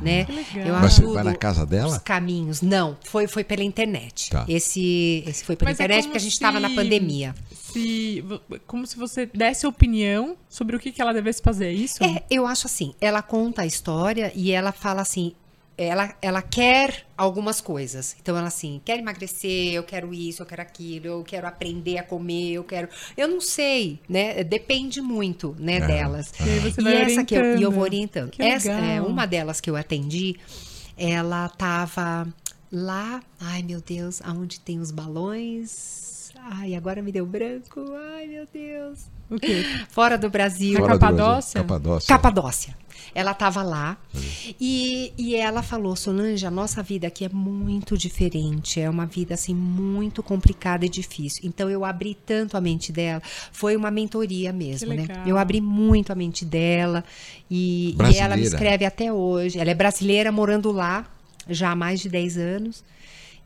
[0.01, 0.25] né?
[0.25, 0.67] Que legal.
[0.67, 0.81] Eu Uhum.
[0.81, 1.87] Mas você vai na casa dela?
[1.87, 2.61] Os caminhos.
[2.61, 4.29] Não, foi, foi pela internet.
[4.29, 4.45] Tá.
[4.47, 7.35] Esse, esse foi pela Mas é internet como porque a gente estava na pandemia.
[7.51, 8.23] Se,
[8.65, 12.03] como se você desse opinião sobre o que, que ela devesse fazer, é isso?
[12.03, 15.33] É, eu acho assim, ela conta a história e ela fala assim,
[15.77, 18.15] ela, ela quer algumas coisas.
[18.21, 22.03] Então ela assim, quer emagrecer, eu quero isso, eu quero aquilo, eu quero aprender a
[22.03, 24.43] comer, eu quero, eu não sei, né?
[24.43, 25.87] Depende muito, né, É.
[25.87, 26.31] delas.
[26.39, 28.31] E você e vai essa que eu, e eu vou orientando.
[28.31, 29.07] Que Essa é legal.
[29.07, 30.35] uma delas que eu atendi,
[30.97, 32.27] ela tava
[32.71, 36.31] lá, ai meu Deus, aonde tem os balões?
[36.37, 37.81] Ai, agora me deu branco.
[38.15, 39.05] Ai, meu Deus.
[39.29, 39.63] O quê?
[39.89, 40.73] Fora do Brasil.
[40.73, 41.17] Na Fora do Brasil.
[41.17, 41.61] Capadócia?
[41.61, 42.07] Capadócia.
[42.07, 42.85] Capadócia.
[43.13, 43.97] Ela estava lá
[44.59, 49.33] e, e ela falou, Solange, a nossa vida aqui é muito diferente, é uma vida
[49.33, 51.41] assim muito complicada e difícil.
[51.45, 53.21] Então eu abri tanto a mente dela,
[53.53, 55.07] foi uma mentoria mesmo, né?
[55.25, 57.05] Eu abri muito a mente dela
[57.49, 59.59] e, e ela me escreve até hoje.
[59.59, 61.05] Ela é brasileira morando lá
[61.47, 62.83] já há mais de 10 anos.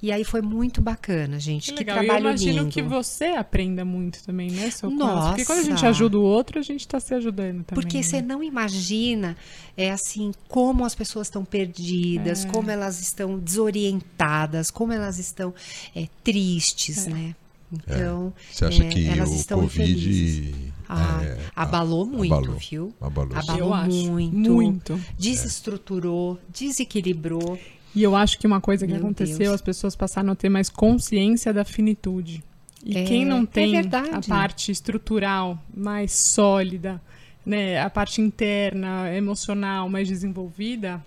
[0.02, 1.74] E aí foi muito bacana, gente.
[1.74, 1.84] Que Que.
[1.84, 2.72] E eu trabalho imagino lindo.
[2.72, 5.30] que você aprenda muito também, né, seu Nossa.
[5.30, 7.82] Porque quando a gente ajuda o outro, a gente está se ajudando também.
[7.84, 8.04] Porque né?
[8.04, 9.36] você não imagina,
[9.76, 12.48] é assim, como as pessoas estão perdidas, É.
[12.48, 15.54] como elas estão desorientadas, como elas estão
[15.96, 17.36] é, tristes, né?
[17.72, 20.74] Então, Você acha é, que elas o estão Covid.
[20.88, 22.94] Ah, é, abalou muito, abalou, viu?
[23.00, 23.38] abalou.
[23.38, 24.12] Abalou Eu acho.
[24.12, 24.52] muito.
[24.52, 25.00] Muito.
[25.20, 27.60] Desestruturou, desequilibrou.
[27.96, 29.54] E eu acho que uma coisa que Meu aconteceu, Deus.
[29.56, 32.44] as pessoas passaram a ter mais consciência da finitude.
[32.86, 34.10] E É, quem não é tem verdade.
[34.14, 37.02] a parte estrutural mais sólida,
[37.46, 41.04] né, a parte interna, emocional mais desenvolvida,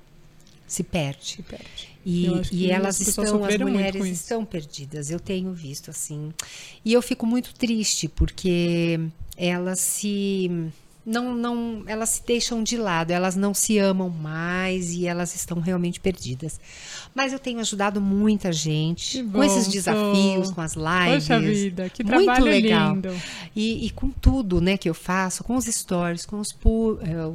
[0.67, 1.25] Se perde.
[1.37, 1.93] se perde.
[2.05, 5.09] E, e elas estão, as mulheres estão perdidas.
[5.09, 6.33] Eu tenho visto assim.
[6.85, 8.99] E eu fico muito triste porque
[9.37, 10.51] elas se
[11.05, 15.59] não, não, elas se deixam de lado, elas não se amam mais e elas estão
[15.61, 16.61] realmente perdidas.
[17.15, 21.27] Mas eu tenho ajudado muita gente Que com bom, esses desafios, com as lives.
[21.27, 22.95] Poxa vida, que Muito trabalho legal.
[22.95, 23.11] lindo.
[23.55, 26.51] E, e com tudo né, que eu faço, com os stories, com os,
[27.03, 27.27] eh,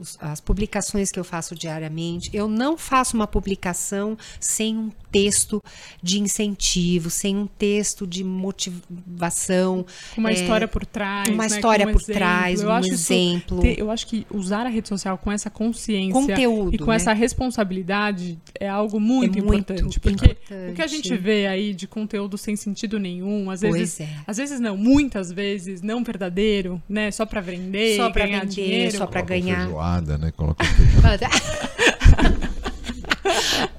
[0.00, 5.62] os- as publicações que eu faço diariamente, eu não faço uma publicação sem um texto
[6.02, 9.84] de incentivo, sem um texto de motivação.
[10.16, 11.28] Uma é, história por trás.
[11.28, 12.14] uma né, história por exemplo.
[12.14, 13.60] trás, eu um acho exemplo.
[13.60, 16.96] ter- eu acho que usar a rede social com essa consciência Conteúdo, e com né?
[16.96, 20.00] essa responsabilidade é algo muito É muito importante.
[20.00, 20.70] Porque importante.
[20.70, 24.08] o que a gente vê aí de conteúdo sem sentido nenhum, às vezes, é.
[24.26, 27.10] às vezes não, muitas vezes não verdadeiro, né?
[27.10, 28.92] Só pra vender, Só pra ganhar vender, dinheiro.
[28.92, 29.60] só pra Coloca ganhar.
[29.62, 30.32] Feijoada, né?
[30.36, 31.26] Coloca feijoada.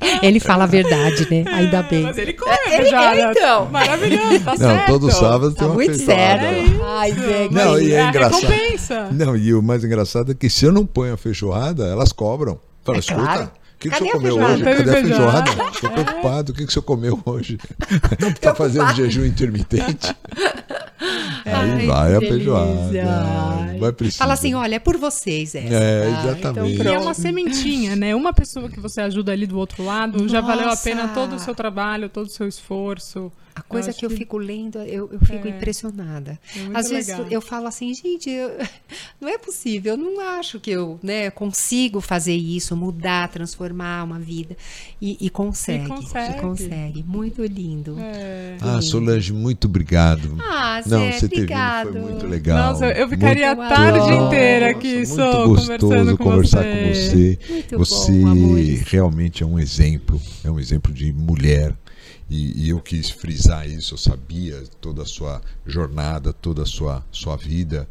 [0.22, 1.44] Ele fala a verdade, né?
[1.52, 2.04] Ainda bem.
[2.04, 3.16] Mas ele come Ele- feijoada.
[3.22, 3.66] ele então.
[3.70, 4.88] Maravilhoso, tá Não, certo.
[4.88, 6.42] todo sábado tem Tá uma muito feijoada.
[6.42, 6.78] certo.
[6.78, 7.00] lá.
[7.00, 8.42] Ai, Zé, Não, e é a engraçado.
[8.42, 9.08] recompensa.
[9.12, 12.60] Não, e o mais engraçado é que se eu não ponho a feijoada, elas cobram.
[12.84, 13.52] Fala, É escuta, claro.
[13.78, 14.64] O que, que o senhor comeu hoje?
[14.64, 15.52] Cadê a feijoada?
[15.72, 17.60] Estou preocupado, o que, que o senhor comeu hoje?
[18.42, 20.16] tá fazendo jejum intermitente?
[21.46, 23.78] Aí Ai, vai a feijoada.
[23.80, 24.24] Vai precisar.
[24.24, 25.74] Fala assim, olha, é por vocês essa.
[25.74, 26.80] É, Ah, exatamente.
[26.82, 28.16] então é uma sementinha, né?
[28.16, 30.84] Uma pessoa que você ajuda ali do outro lado já valeu a Nossa!
[30.84, 33.32] pena todo o seu trabalho, todo o seu esforço.
[33.58, 35.50] A coisa acho que eu que- fico lendo, eu, eu fico É.
[35.52, 36.40] impressionada.
[36.56, 37.28] É Às vezes legal.
[37.32, 38.52] eu falo assim, gente, eu-
[39.20, 44.20] não é possível, eu não acho que eu né, consigo fazer isso, mudar, transformar uma
[44.20, 44.56] vida.
[45.02, 46.38] E, e consegue, E consegue.
[46.38, 47.04] e consegue.
[47.08, 47.96] Muito lindo.
[48.00, 48.58] É.
[48.62, 50.36] Ah, Solange, muito obrigado.
[50.40, 51.88] Ah, Zé, Não, você ter obrigado.
[51.94, 52.72] vindo foi muito legal.
[52.74, 54.28] Nossa, eu ficaria Muito a tarde legal.
[54.28, 56.68] inteira Nossa, aqui muito só gostoso conversando com conversar você.
[56.74, 57.40] com você.
[57.54, 61.74] Muito Você bom, realmente é um exemplo, é um exemplo de mulher.
[62.30, 67.04] E, e eu quis frisar isso, eu sabia toda a sua jornada, toda a sua,
[67.12, 67.88] sua vida.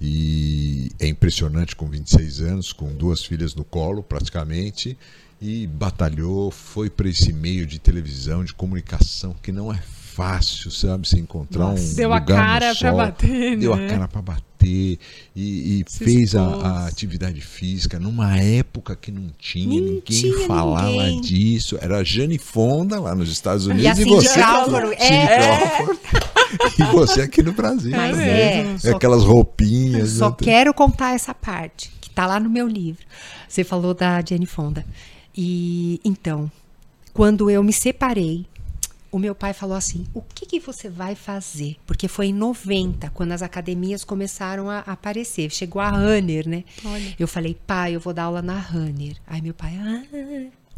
[0.00, 4.98] E é impressionante com 26 anos, com duas filhas no colo praticamente,
[5.40, 9.80] e batalhou, foi para esse meio de televisão, de comunicação, que não é
[10.16, 11.92] fácil, sabe, se encontrar Nossa.
[11.92, 12.96] um Deu a lugar no cara sol.
[12.96, 13.86] bater, Deu né?
[13.86, 19.30] a cara para bater e, e fez a, a atividade física numa época que não
[19.38, 21.20] tinha, Nem ninguém tinha falava ninguém.
[21.20, 21.78] disso.
[21.80, 25.26] Era a Jane Fonda lá nos Estados Unidos E e, você Crawford, é.
[25.26, 26.00] Crawford.
[26.78, 27.92] e você aqui no Brasil.
[27.92, 28.28] Mas também.
[28.28, 30.10] é, É aquelas roupinhas.
[30.10, 30.36] Só né?
[30.40, 33.04] quero contar essa parte, que tá lá no meu livro.
[33.48, 34.84] Você falou da Jenny Fonda.
[35.36, 36.50] E então,
[37.12, 38.46] quando eu me separei,
[39.16, 41.76] o meu pai falou assim: o que, que você vai fazer?
[41.86, 45.50] Porque foi em 90, quando as academias começaram a aparecer.
[45.50, 46.64] Chegou a Runner, né?
[46.84, 47.16] Olha.
[47.18, 49.16] Eu falei, pai, eu vou dar aula na Runner.
[49.26, 50.02] Aí meu pai, ah,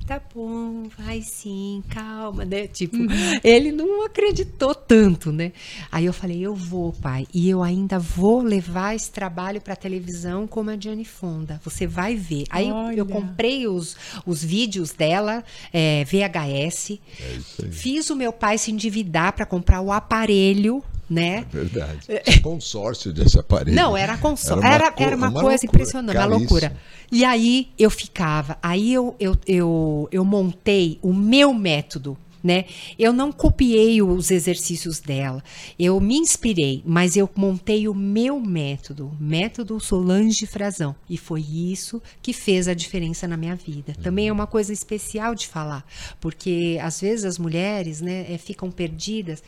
[0.09, 2.67] tá bom, vai sim, calma, né?
[2.67, 2.97] Tipo,
[3.45, 5.53] ele não acreditou tanto, né?
[5.93, 10.47] Aí eu falei, eu vou, pai, e eu ainda vou levar esse trabalho para televisão
[10.47, 11.61] como a Diane Fonda.
[11.63, 12.45] Você vai ver.
[12.49, 18.57] Aí eu, eu comprei os, os vídeos dela, é, VHS, É fiz o meu pai
[18.57, 21.47] se endividar para comprar o aparelho, né?
[21.51, 22.01] Verdade.
[22.25, 23.75] Tinha consórcio desse aparelho.
[23.75, 24.65] Não, era consórcio.
[24.65, 26.77] Era uma Era, era uma, uma coisa loucura, impressionante, uma loucura.
[27.11, 32.17] E aí eu ficava, aí eu, eu, eu, eu montei o meu método.
[32.41, 32.67] Né?
[32.97, 35.43] Eu não copiei os exercícios dela,
[35.77, 42.01] eu me inspirei, mas eu montei o meu método, método Solange Frazão, e foi isso
[42.23, 43.93] que fez a diferença na minha vida.
[44.01, 45.85] Também é uma coisa especial de falar,
[46.21, 49.43] porque às vezes as mulheres, né, eh, ficam perdidas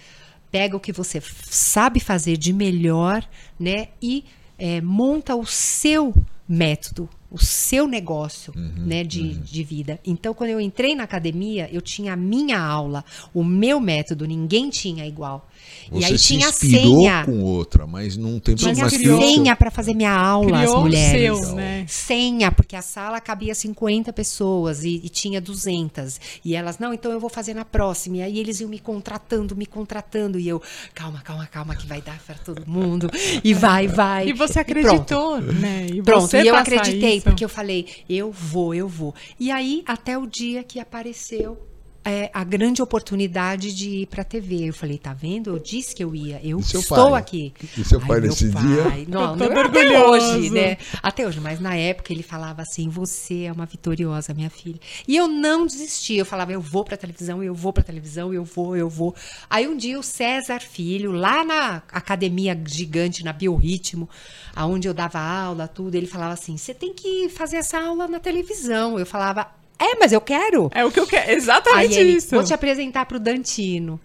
[0.51, 3.26] pega o que você sabe fazer de melhor,
[3.59, 3.88] né?
[4.03, 4.24] E
[4.59, 6.14] é, monta o seu
[6.48, 9.05] método, o seu negócio, Uhum, né?
[9.05, 10.01] De, de vida.
[10.05, 14.68] Então, quando eu entrei na academia, eu tinha a minha aula, o meu método, ninguém
[14.68, 15.48] tinha igual.
[15.90, 17.24] Você e aí se tinha inspirou senha.
[17.24, 20.76] com outra, mas não tem Tinha mas criou senha para fazer minha aula, as Criou
[20.78, 21.38] o mulheres.
[21.38, 21.84] seu, né?
[21.88, 26.20] Senha, porque a sala cabia 50 pessoas e, e tinha 200.
[26.44, 28.18] E elas, não, então eu vou fazer na próxima.
[28.18, 30.38] E aí eles iam me contratando, me contratando.
[30.38, 30.62] E eu,
[30.94, 33.11] calma, calma, calma, que vai dar para todo mundo.
[33.42, 34.28] E vai, vai.
[34.28, 34.78] E você pronto.
[34.80, 35.86] acreditou, né?
[35.92, 37.24] E Pronto, você e eu acreditei, isso.
[37.24, 39.14] porque eu falei, eu vou, eu vou.
[39.38, 41.58] E aí, até o dia que apareceu
[42.05, 44.68] é, a grande oportunidade de ir pra TV.
[44.68, 45.51] Eu falei, tá vendo?
[45.51, 47.20] Eu disse que eu ia, eu E seu estou pai?
[47.20, 47.55] aqui.
[47.76, 48.84] E seu pai meu nesse pai, dia?
[48.84, 49.61] Não, Ficou não todo até
[50.01, 50.38] orgulhoso.
[50.38, 50.76] hoje, né?
[51.03, 54.80] Até hoje, mas na época ele falava assim, você é uma vitoriosa, minha filha.
[55.07, 58.44] E eu não desisti, eu falava, eu vou pra televisão, eu vou pra televisão, eu
[58.44, 59.14] vou, eu vou.
[59.48, 64.09] Aí um dia o César Filho, lá na academia gigante, na Biorritmo,
[64.57, 68.18] aonde eu dava aula, tudo, ele falava assim, você tem que fazer essa aula na
[68.18, 68.98] televisão.
[68.98, 69.46] Eu falava,
[69.81, 70.70] é, mas eu quero.
[70.74, 71.33] É o que eu quero.
[71.33, 72.31] Exatamente ele, isso.
[72.31, 73.99] vou te apresentar para o Dantino.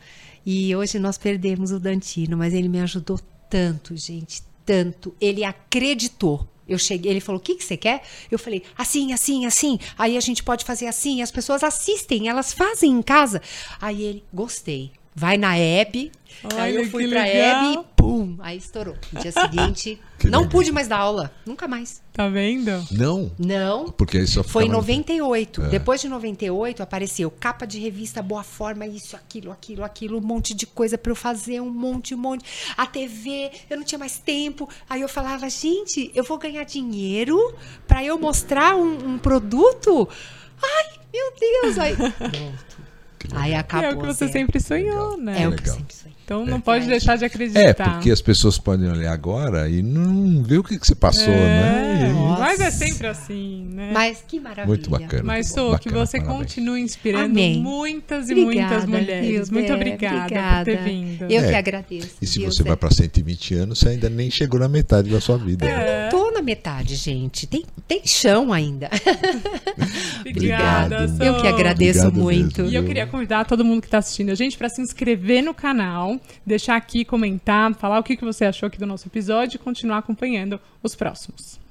[0.45, 3.19] E hoje nós perdemos o Dantino, mas ele me ajudou
[3.49, 5.13] tanto, gente, tanto.
[5.19, 6.47] Ele acreditou.
[6.67, 8.01] Eu cheguei, ele falou: "O que que você quer?"
[8.32, 9.78] Eu falei: "Assim, assim, assim.
[9.97, 13.41] Aí a gente pode fazer assim, as pessoas assistem, elas fazem em casa."
[13.80, 16.11] Aí ele: "Gostei." Vai na Hebe.
[16.57, 17.72] aí eu fui pra legal.
[17.74, 18.95] Hebe, pum, aí estourou.
[19.13, 20.51] No dia seguinte, Que não legal.
[20.51, 22.01] pude mais dar aula, nunca mais.
[22.11, 22.86] Tá vendo?
[22.91, 25.61] Não, Não, porque aí só foi em ficava- 98.
[25.63, 25.68] É.
[25.70, 30.53] Depois de 98 apareceu capa de revista Boa Forma, isso, aquilo, aquilo, aquilo, um monte
[30.53, 32.43] de coisa pra eu fazer, um monte, um monte.
[32.76, 34.68] A TV, eu não tinha mais tempo.
[34.89, 37.38] Aí eu falava, gente, eu vou ganhar dinheiro
[37.88, 40.09] pra eu mostrar um, um produto?
[40.61, 41.80] Ai, meu Deus!
[41.80, 42.76] Aí, pronto.
[43.34, 43.89] Aí acabou.
[43.89, 45.41] é o que você sempre sonhou, né?
[45.43, 45.76] É o que eu Legal.
[45.78, 46.15] sempre sonhei.
[46.26, 46.61] Então não É.
[46.61, 47.59] pode deixar de acreditar.
[47.59, 51.32] É, porque as pessoas podem olhar agora e não ver o que, que você passou,
[51.32, 52.11] É, né?
[52.13, 52.41] Nossa.
[52.41, 53.91] Mas é sempre assim, né?
[53.93, 54.65] Mas que maravilha.
[54.65, 55.23] Muito bacana.
[55.23, 56.39] Mas, Sô, que você parabéns.
[56.39, 57.61] continue inspirando Amém.
[57.61, 59.49] muitas e Obrigada, muitas mulheres.
[59.51, 59.73] Muito Dé?
[59.76, 60.84] obrigada, por ter Obrigada.
[60.84, 61.26] vindo.
[61.32, 61.49] Eu É.
[61.49, 62.15] que agradeço.
[62.19, 65.21] E se viu, você vai para 120 anos, você ainda nem chegou na metade da
[65.21, 65.63] sua vida.
[65.63, 66.09] É.
[66.09, 67.47] Tô na metade, gente.
[67.47, 68.89] Tem, tem chão ainda.
[70.21, 71.07] Obrigada.
[71.07, 71.25] Sol.
[71.25, 72.61] Eu que agradeço Obrigado muito.
[72.61, 72.73] mesmo.
[72.73, 75.53] E eu queria convidar todo mundo que está assistindo a gente para se inscrever no
[75.53, 79.59] canal, deixar aqui, comentar, falar o que que você achou aqui do nosso episódio e
[79.59, 81.64] continuar acompanhando os próximos.